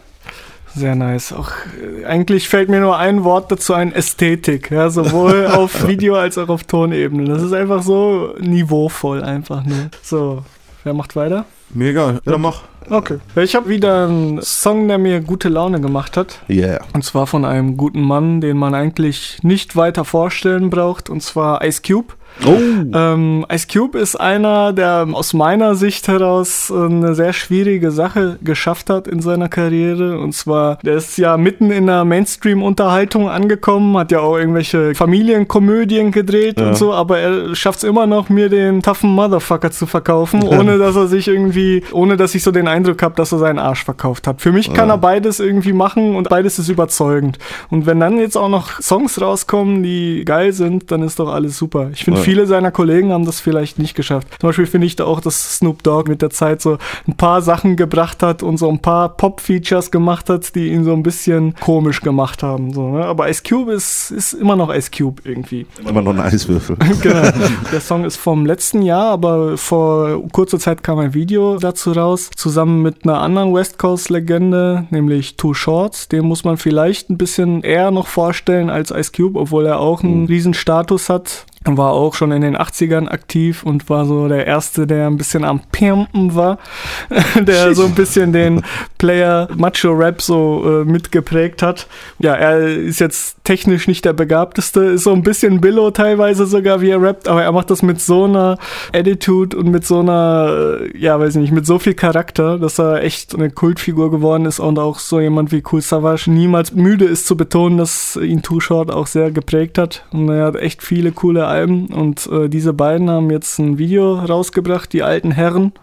[0.75, 1.33] Sehr nice.
[1.33, 1.51] Auch
[1.81, 6.37] äh, eigentlich fällt mir nur ein Wort dazu ein Ästhetik, ja, sowohl auf Video als
[6.37, 7.25] auch auf Tonebene.
[7.25, 9.89] Das ist einfach so niveauvoll einfach nur.
[10.01, 10.43] So,
[10.83, 11.45] wer macht weiter?
[11.73, 12.19] Mir egal.
[12.25, 12.63] Ja, mach.
[12.89, 13.19] Okay.
[13.35, 16.39] Ich habe wieder einen Song, der mir gute Laune gemacht hat.
[16.49, 16.83] Yeah.
[16.93, 21.09] Und zwar von einem guten Mann, den man eigentlich nicht weiter vorstellen braucht.
[21.09, 22.13] Und zwar Ice Cube.
[22.45, 22.57] Oh.
[22.93, 28.37] Ähm, Ice Cube ist einer, der aus meiner Sicht heraus äh, eine sehr schwierige Sache
[28.43, 30.19] geschafft hat in seiner Karriere.
[30.19, 36.11] Und zwar, der ist ja mitten in der Mainstream-Unterhaltung angekommen, hat ja auch irgendwelche Familienkomödien
[36.11, 36.67] gedreht Ja.
[36.69, 40.77] und so, aber er schafft es immer noch, mir den toughen Motherfucker zu verkaufen, ohne
[40.77, 43.83] dass er sich irgendwie, ohne dass ich so den Eindruck habe, dass er seinen Arsch
[43.83, 44.41] verkauft hat.
[44.41, 44.95] Für mich kann Ja.
[44.95, 47.37] er beides irgendwie machen und beides ist überzeugend.
[47.69, 51.57] Und wenn dann jetzt auch noch Songs rauskommen, die geil sind, dann ist doch alles
[51.57, 51.89] super.
[51.93, 52.20] Ich finde.
[52.23, 54.27] Viele seiner Kollegen haben das vielleicht nicht geschafft.
[54.39, 57.41] Zum Beispiel finde ich da auch, dass Snoop Dogg mit der Zeit so ein paar
[57.41, 61.55] Sachen gebracht hat und so ein paar Pop-Features gemacht hat, die ihn so ein bisschen
[61.59, 62.73] komisch gemacht haben.
[62.73, 63.05] So, ne?
[63.05, 65.65] Aber Ice Cube ist, ist immer noch Ice Cube irgendwie.
[65.87, 66.77] Immer noch ein Eiswürfel.
[67.01, 67.21] genau.
[67.71, 72.29] Der Song ist vom letzten Jahr, aber vor kurzer Zeit kam ein Video dazu raus,
[72.35, 76.11] zusammen mit einer anderen West Coast-Legende, nämlich Too Short.
[76.11, 80.03] Den muss man vielleicht ein bisschen eher noch vorstellen als Ice Cube, obwohl er auch
[80.03, 81.45] einen riesen Status hat.
[81.63, 85.43] War auch schon in den 80ern aktiv und war so der Erste, der ein bisschen
[85.43, 86.57] am Pimpen war,
[87.39, 88.63] der so ein bisschen den
[88.97, 91.87] Player Macho Rap so äh, mitgeprägt hat.
[92.19, 96.81] Ja, er ist jetzt technisch nicht der Begabteste, ist so ein bisschen Billo teilweise sogar,
[96.81, 98.57] wie er rappt, aber er macht das mit so einer
[98.93, 102.79] Attitude und mit so einer, äh, ja, weiß ich nicht, mit so viel Charakter, dass
[102.79, 107.05] er echt eine Kultfigur geworden ist und auch so jemand wie Cool Savage niemals müde
[107.05, 110.81] ist zu betonen, dass ihn Too Short auch sehr geprägt hat und er hat echt
[110.81, 115.73] viele coole Alben und äh, diese beiden haben jetzt ein Video rausgebracht, die alten Herren.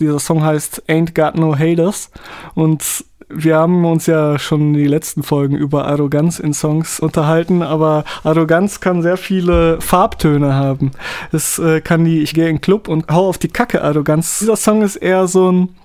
[0.00, 2.10] Dieser Song heißt Ain't Got No Haters
[2.54, 8.04] und wir haben uns ja schon die letzten Folgen über Arroganz in Songs unterhalten, aber
[8.22, 10.92] Arroganz kann sehr viele Farbtöne haben.
[11.32, 14.38] Es äh, kann die Ich gehe in den Club und hau auf die Kacke Arroganz.
[14.38, 15.76] Dieser Song ist eher so ein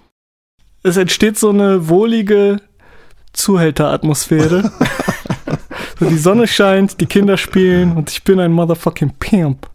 [0.83, 2.57] es entsteht so eine wohlige
[3.33, 4.71] Zuhälteratmosphäre.
[6.01, 9.69] so die Sonne scheint, die Kinder spielen und ich bin ein motherfucking Pimp.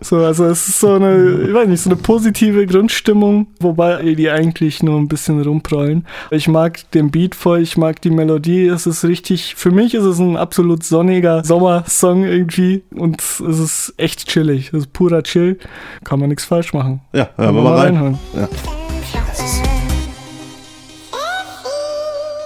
[0.00, 4.30] So, also es ist so eine, ich weiß nicht, so eine positive Grundstimmung, wobei die
[4.30, 6.06] eigentlich nur ein bisschen rumprollen.
[6.30, 10.04] Ich mag den Beat voll, ich mag die Melodie, es ist richtig, für mich ist
[10.04, 15.58] es ein absolut sonniger Sommersong irgendwie und es ist echt chillig, es ist purer Chill,
[16.04, 17.02] kann man nichts falsch machen.
[17.12, 17.96] Ja, hören wir mal rein.
[17.96, 18.18] reinhören.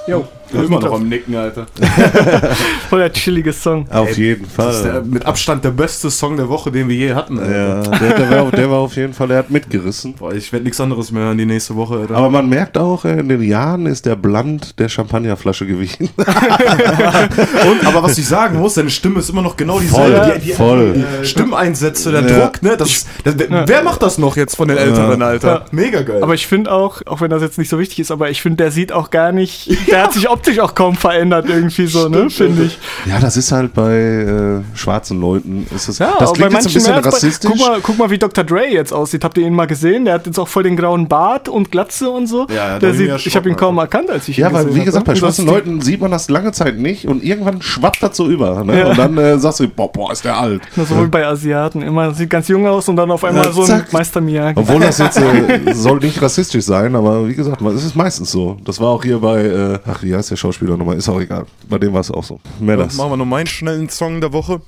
[0.09, 1.67] Jo, Immer noch am Nicken, Alter.
[2.91, 3.89] voll der chillige Song.
[3.91, 5.03] Auf jeden Das ist der, Fall.
[5.05, 7.39] mit Abstand der beste Song der Woche, den wir je hatten.
[7.39, 7.53] Alter.
[7.57, 10.15] Ja, der, der, war, der war auf jeden Fall, der hat mitgerissen.
[10.15, 12.17] Boah, ich werde nichts anderes mehr hören die nächste Woche, Alter.
[12.17, 16.11] Aber man merkt auch, äh, in den Jahren ist der Bland der Champagnerflasche gewichen.
[16.17, 20.17] Und, aber was ich sagen muss, seine Stimme ist immer noch genau dieselbe.
[20.25, 21.05] Voll, die, die, voll.
[21.21, 22.39] äh, Stimmeinsätze, der Ja.
[22.47, 22.77] Druck, ne?
[22.77, 25.49] Das, das, wer macht das noch jetzt von den Älteren, Alter?
[25.49, 25.65] Ja.
[25.71, 26.23] Mega geil.
[26.23, 28.65] Aber ich finde auch, auch wenn das jetzt nicht so wichtig ist, aber ich finde,
[28.65, 32.29] der sieht auch gar nicht, der hat sich optisch auch kaum verändert irgendwie so, ne,
[32.29, 32.79] finde ich.
[33.07, 35.67] Ja, das ist halt bei äh, schwarzen Leuten.
[35.75, 37.51] Ist das, Ja, das bei klingt jetzt ein bisschen als bei- rassistisch.
[37.51, 38.45] Guck mal, guck mal, wie Dr.
[38.45, 39.25] Dre jetzt aussieht.
[39.25, 40.05] Habt ihr ihn mal gesehen?
[40.05, 42.47] Der hat jetzt auch voll den grauen Bart und Glatze und so.
[42.49, 44.65] Ja, ja, der sieht, ja ich habe ihn kaum erkannt, als ich ja, ihn weil
[44.65, 45.07] gesehen wie hab, gesagt, ne?
[45.07, 48.29] bei Und schwarzen Leuten sieht man das lange Zeit nicht und irgendwann schwappt das so
[48.29, 48.63] über.
[48.65, 48.79] Ne?
[48.81, 48.87] Ja.
[48.89, 50.63] Und dann äh, sagst du, boah, boah, ist der alt.
[50.77, 51.83] Na, so wie bei Asiaten.
[51.83, 53.85] Immer sieht ganz jung aus und dann auf einmal Ja, so ein.
[53.93, 54.59] Meister Miyagi.
[54.59, 58.57] Obwohl das jetzt äh, soll nicht rassistisch sein, aber wie gesagt, es ist meistens so.
[58.65, 60.97] Das war auch hier bei, äh, ach, wie heißt der Schauspieler nochmal?
[60.97, 61.47] Ist auch egal.
[61.69, 62.41] Bei dem war es auch so.
[62.61, 62.97] Mehr das.
[62.97, 64.61] Machen wir noch meinen schnellen Song der Woche.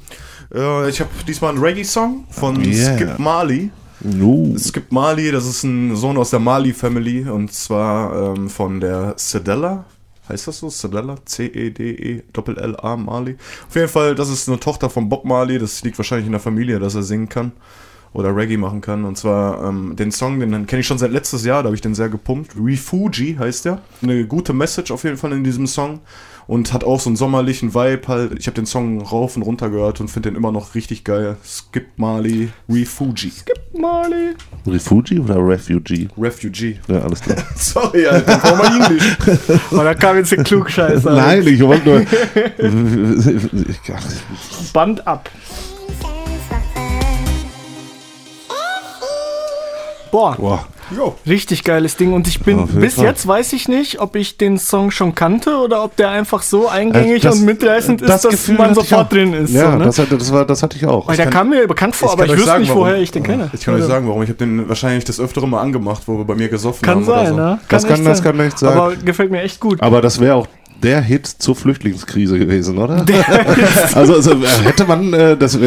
[0.55, 2.97] Äh, ich habe diesmal einen Reggae-Song von Yeah.
[2.97, 3.71] Skip Marley.
[4.05, 4.57] Uh.
[4.59, 9.85] Skip Marley, das ist ein Sohn aus der Marley-Family und zwar ähm, von der Cedella.
[10.29, 10.69] Heißt das so?
[10.69, 11.17] Cedella?
[11.25, 13.37] C-E-D-E-L-L-A Marley.
[13.69, 15.59] Auf jeden Fall, das ist eine Tochter von Bob Marley.
[15.59, 17.53] Das liegt wahrscheinlich in der Familie, dass er singen kann
[18.13, 19.05] oder Reggae machen kann.
[19.05, 21.83] Und zwar ähm, den Song, den kenne ich schon seit letztes Jahr, da habe ich
[21.83, 22.53] den sehr gepumpt.
[22.59, 23.81] Refugi heißt der.
[24.03, 26.01] Eine gute Message auf jeden Fall in diesem Song.
[26.47, 28.39] Und hat auch so einen sommerlichen Vibe halt.
[28.39, 31.37] Ich habe den Song rauf und runter gehört und finde den immer noch richtig geil.
[31.45, 33.33] Skip Marley, Refugi.
[33.77, 34.35] Marley.
[34.65, 36.07] Refugi oder Refugee?
[36.17, 36.79] Refugee.
[36.87, 37.39] Ja, alles klar.
[37.57, 39.17] Sorry, Alter, warum mal Englisch?
[39.73, 41.17] Oh, da kam jetzt der Klugscheißer.
[41.17, 42.07] Nein, ich wollte nur.
[44.73, 45.29] Band ab.
[50.11, 50.65] Boah, Boah.
[50.97, 51.17] Jo.
[51.27, 52.13] richtig geiles Ding.
[52.13, 53.05] Und ich bin, bis Fall.
[53.07, 56.69] jetzt weiß ich nicht, ob ich den Song schon kannte oder ob der einfach so
[56.69, 59.53] eingängig Äh, das- und mitreißend ist, das dass Gefühl man sofort drin ist.
[59.53, 59.85] Ja, so, ne?
[59.85, 61.09] das, hatte, das, war, das hatte ich auch.
[61.09, 62.83] Weil der kam mir bekannt vor, Ich aber kann ich euch wüsste sagen, nicht, warum.
[62.83, 63.51] woher ich den kenne.
[63.53, 64.23] Ich kann euch Also, sagen, warum.
[64.23, 67.05] Ich habe den wahrscheinlich das öftere Mal angemacht, wo wir bei mir gesoffen Kann haben
[67.09, 67.35] oder sein, so.
[67.37, 67.59] ne?
[67.69, 68.25] Das kann- echt das sein.
[68.37, 68.73] kann echt sein.
[68.73, 69.83] Aber gefällt mir echt gut.
[69.83, 70.47] Aber das wäre auch
[70.83, 73.05] der Hit zur Flüchtlingskrise gewesen, oder?
[73.95, 75.59] also, also äh, hätte man äh, das.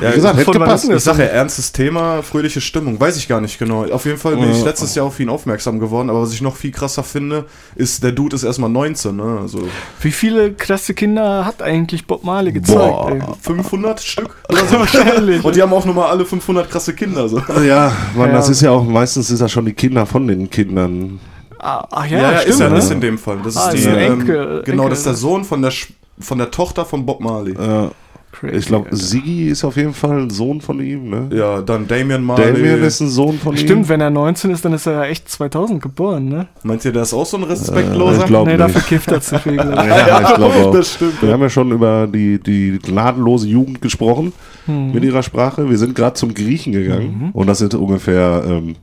[0.00, 0.84] Ja, wie gesagt, hätte gepasst.
[0.84, 3.00] ist Ich sage ja, ernstes Thema, fröhliche Stimmung.
[3.00, 3.84] Weiß ich gar nicht genau.
[3.90, 6.10] Auf jeden Fall bin ich letztes Jahr auf ihn aufmerksam geworden.
[6.10, 7.46] Aber was ich noch viel krasser finde,
[7.76, 9.16] ist, der Dude ist erstmal 19.
[9.16, 9.38] Ne?
[9.42, 9.60] Also
[10.00, 12.78] Wie viele krasse Kinder hat eigentlich Bob Marley gezeigt?
[12.78, 13.10] Boah.
[13.12, 13.20] ey?
[13.42, 14.36] 500 Stück.
[14.48, 15.44] Wahrscheinlich.
[15.44, 17.28] Und die haben auch nochmal alle 500 krasse Kinder.
[17.28, 17.38] So.
[17.64, 18.36] Ja, man, Ja.
[18.36, 21.20] das ist ja auch meistens ist das schon die Kinder von den Kindern.
[21.58, 22.78] Ah, ach ja, Ja, ja, stimmt, ist er ne?
[22.78, 23.38] ist in dem Fall.
[23.42, 25.14] Das Ah, ist ist die, ein ähm, Enkel- genau, Enkel, das ist der?
[25.14, 25.88] Sohn von der, Sch-
[26.20, 27.52] von der Tochter von Bob Marley.
[27.54, 27.88] Äh,
[28.30, 28.94] Crazy, ich glaube.
[28.94, 31.08] Siggi ist auf jeden Fall ein Sohn von ihm.
[31.10, 31.28] Ne?
[31.34, 32.52] Ja, dann Damian Marley.
[32.52, 33.58] Damien ist ein Sohn von ihm.
[33.58, 36.46] Stimmt, wenn er 19 ist, dann ist er ja echt 2000 geboren, ne?
[36.62, 38.20] Meint ihr, der ist auch so ein Äh, respektloser?
[38.20, 38.60] ich glaube nee, nicht.
[38.68, 39.54] dafür kifft er zu viel.
[39.56, 39.88] glaub ich.
[39.90, 40.72] Ja, ich glaube auch.
[40.72, 41.22] Das stimmt.
[41.22, 44.32] Wir haben ja schon über die, die gnadenlose Jugend gesprochen
[44.66, 44.92] Hm.
[44.92, 45.68] mit ihrer Sprache.
[45.70, 47.30] Wir sind gerade zum Griechen gegangen Mhm.
[47.32, 48.76] und das sind ungefähr, ähm,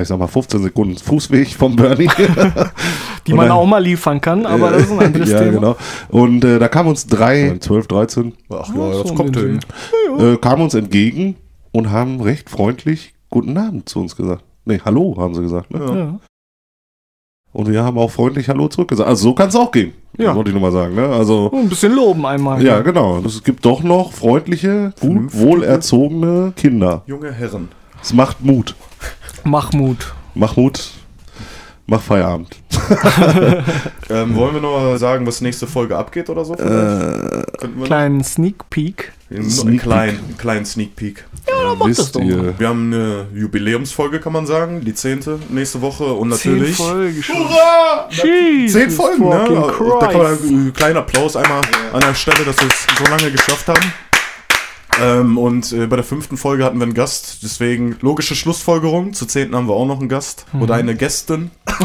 [0.00, 2.08] ich sag mal, 15 Sekunden Fußweg vom Bernie.
[3.26, 5.52] Die man dann- auch mal liefern kann, aber das ist ein anderes ja, Thema.
[5.52, 5.76] genau.
[6.08, 9.36] Und äh, da kamen uns drei, 12, 13, Ach Ja, ja, so das um kommt
[9.36, 9.60] hin.
[10.18, 11.36] Äh, kamen uns entgegen
[11.72, 14.42] und haben recht freundlich guten Abend zu uns gesagt.
[14.64, 15.70] Nee, hallo, haben sie gesagt.
[15.70, 15.78] Ne?
[15.80, 16.18] Ja.
[17.52, 19.08] Und wir haben auch freundlich Hallo zurückgesagt.
[19.08, 19.92] Also so kann es auch gehen.
[20.16, 20.34] Ja.
[20.36, 20.94] Wollte ich nur mal sagen.
[20.94, 21.08] Ne?
[21.08, 22.62] Also Oh, ein bisschen loben einmal.
[22.64, 23.18] ja, genau.
[23.24, 27.02] Es gibt doch noch freundliche, gut wohlerzogene Kinder.
[27.06, 27.68] Junge Herren.
[28.00, 28.76] Es macht Mut.
[29.44, 30.14] Machmut.
[30.34, 30.90] Mach Mut.
[31.86, 32.56] Mach Feierabend.
[34.10, 36.58] Ähm, wollen wir noch mal sagen, was nächste Folge abgeht oder so?
[36.58, 37.44] wir
[37.84, 39.12] Kleinen Sneak Peek.
[39.48, 41.24] Sneak kleinen, einen kleinen Sneak Peek.
[41.78, 42.58] mach Wisst das doch ihr.
[42.58, 44.80] Wir haben eine Jubiläumsfolge, kann man sagen.
[44.84, 46.76] Die zehnte nächste Woche und Zehn natürlich.
[46.76, 47.36] Folgen schon.
[47.36, 48.08] Hurra!
[48.10, 49.46] Jesus Zehn Folgen, ne?
[50.00, 51.60] Da kann man einen kleinen Applaus einmal
[51.92, 53.92] an der Stelle, dass wir es so lange geschafft haben.
[55.02, 59.12] Ähm, und äh, bei der fünften Folge hatten wir einen Gast, deswegen logische Schlussfolgerung.
[59.12, 60.80] Zur zehnten haben wir auch noch einen Gast oder Mhm.
[60.80, 61.50] eine Gästin.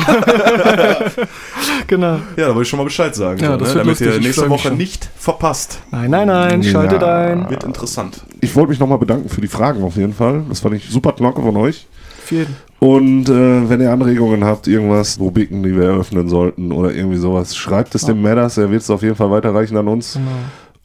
[1.87, 2.15] Genau.
[2.35, 3.75] Ja, da wollte ich schon mal Bescheid sagen, Ja, so, das ne?
[3.75, 4.77] wird damit lustig, ihr nächste Woche schon.
[4.77, 5.79] nicht verpasst.
[5.91, 7.15] Nein, nein, nein, schaltet Ja.
[7.17, 7.49] ein.
[7.49, 8.23] Wird interessant.
[8.41, 10.43] Ich wollte mich nochmal bedanken für die Fragen auf jeden Fall.
[10.49, 11.87] Das fand ich super knocke von euch.
[12.23, 12.55] Vielen.
[12.79, 17.55] Und äh, wenn ihr Anregungen habt, irgendwas, Rubriken, die wir eröffnen sollten oder irgendwie sowas,
[17.55, 18.57] schreibt es dem Matters.
[18.57, 20.13] Er wird es auf jeden Fall weiterreichen an uns.
[20.13, 20.25] Genau.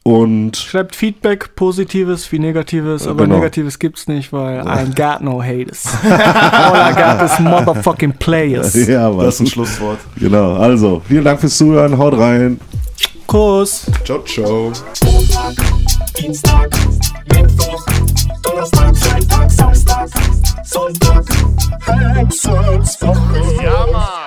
[0.03, 3.35] Und Schreibt Feedback, positives wie negatives, äh, aber genau.
[3.35, 4.81] negatives gibt's nicht, weil ja.
[4.81, 5.85] I got no haters.
[6.03, 8.73] All I got is motherfucking players.
[8.87, 9.25] Ja, was?
[9.25, 9.99] Das ist ein Schlusswort.
[10.15, 12.59] Genau, also, vielen Dank fürs Zuhören, haut rein.
[13.27, 13.85] Kuss.
[14.03, 14.71] Ciao, ciao.
[15.05, 15.53] Montag,
[16.17, 16.69] Dienstag,
[17.33, 17.85] Mittwoch,
[18.41, 20.09] Donnerstag, Freitag, Samstag,
[20.65, 21.25] Sonntag,
[22.15, 23.63] Hexenswoche.
[23.63, 24.20] Ja, Mann.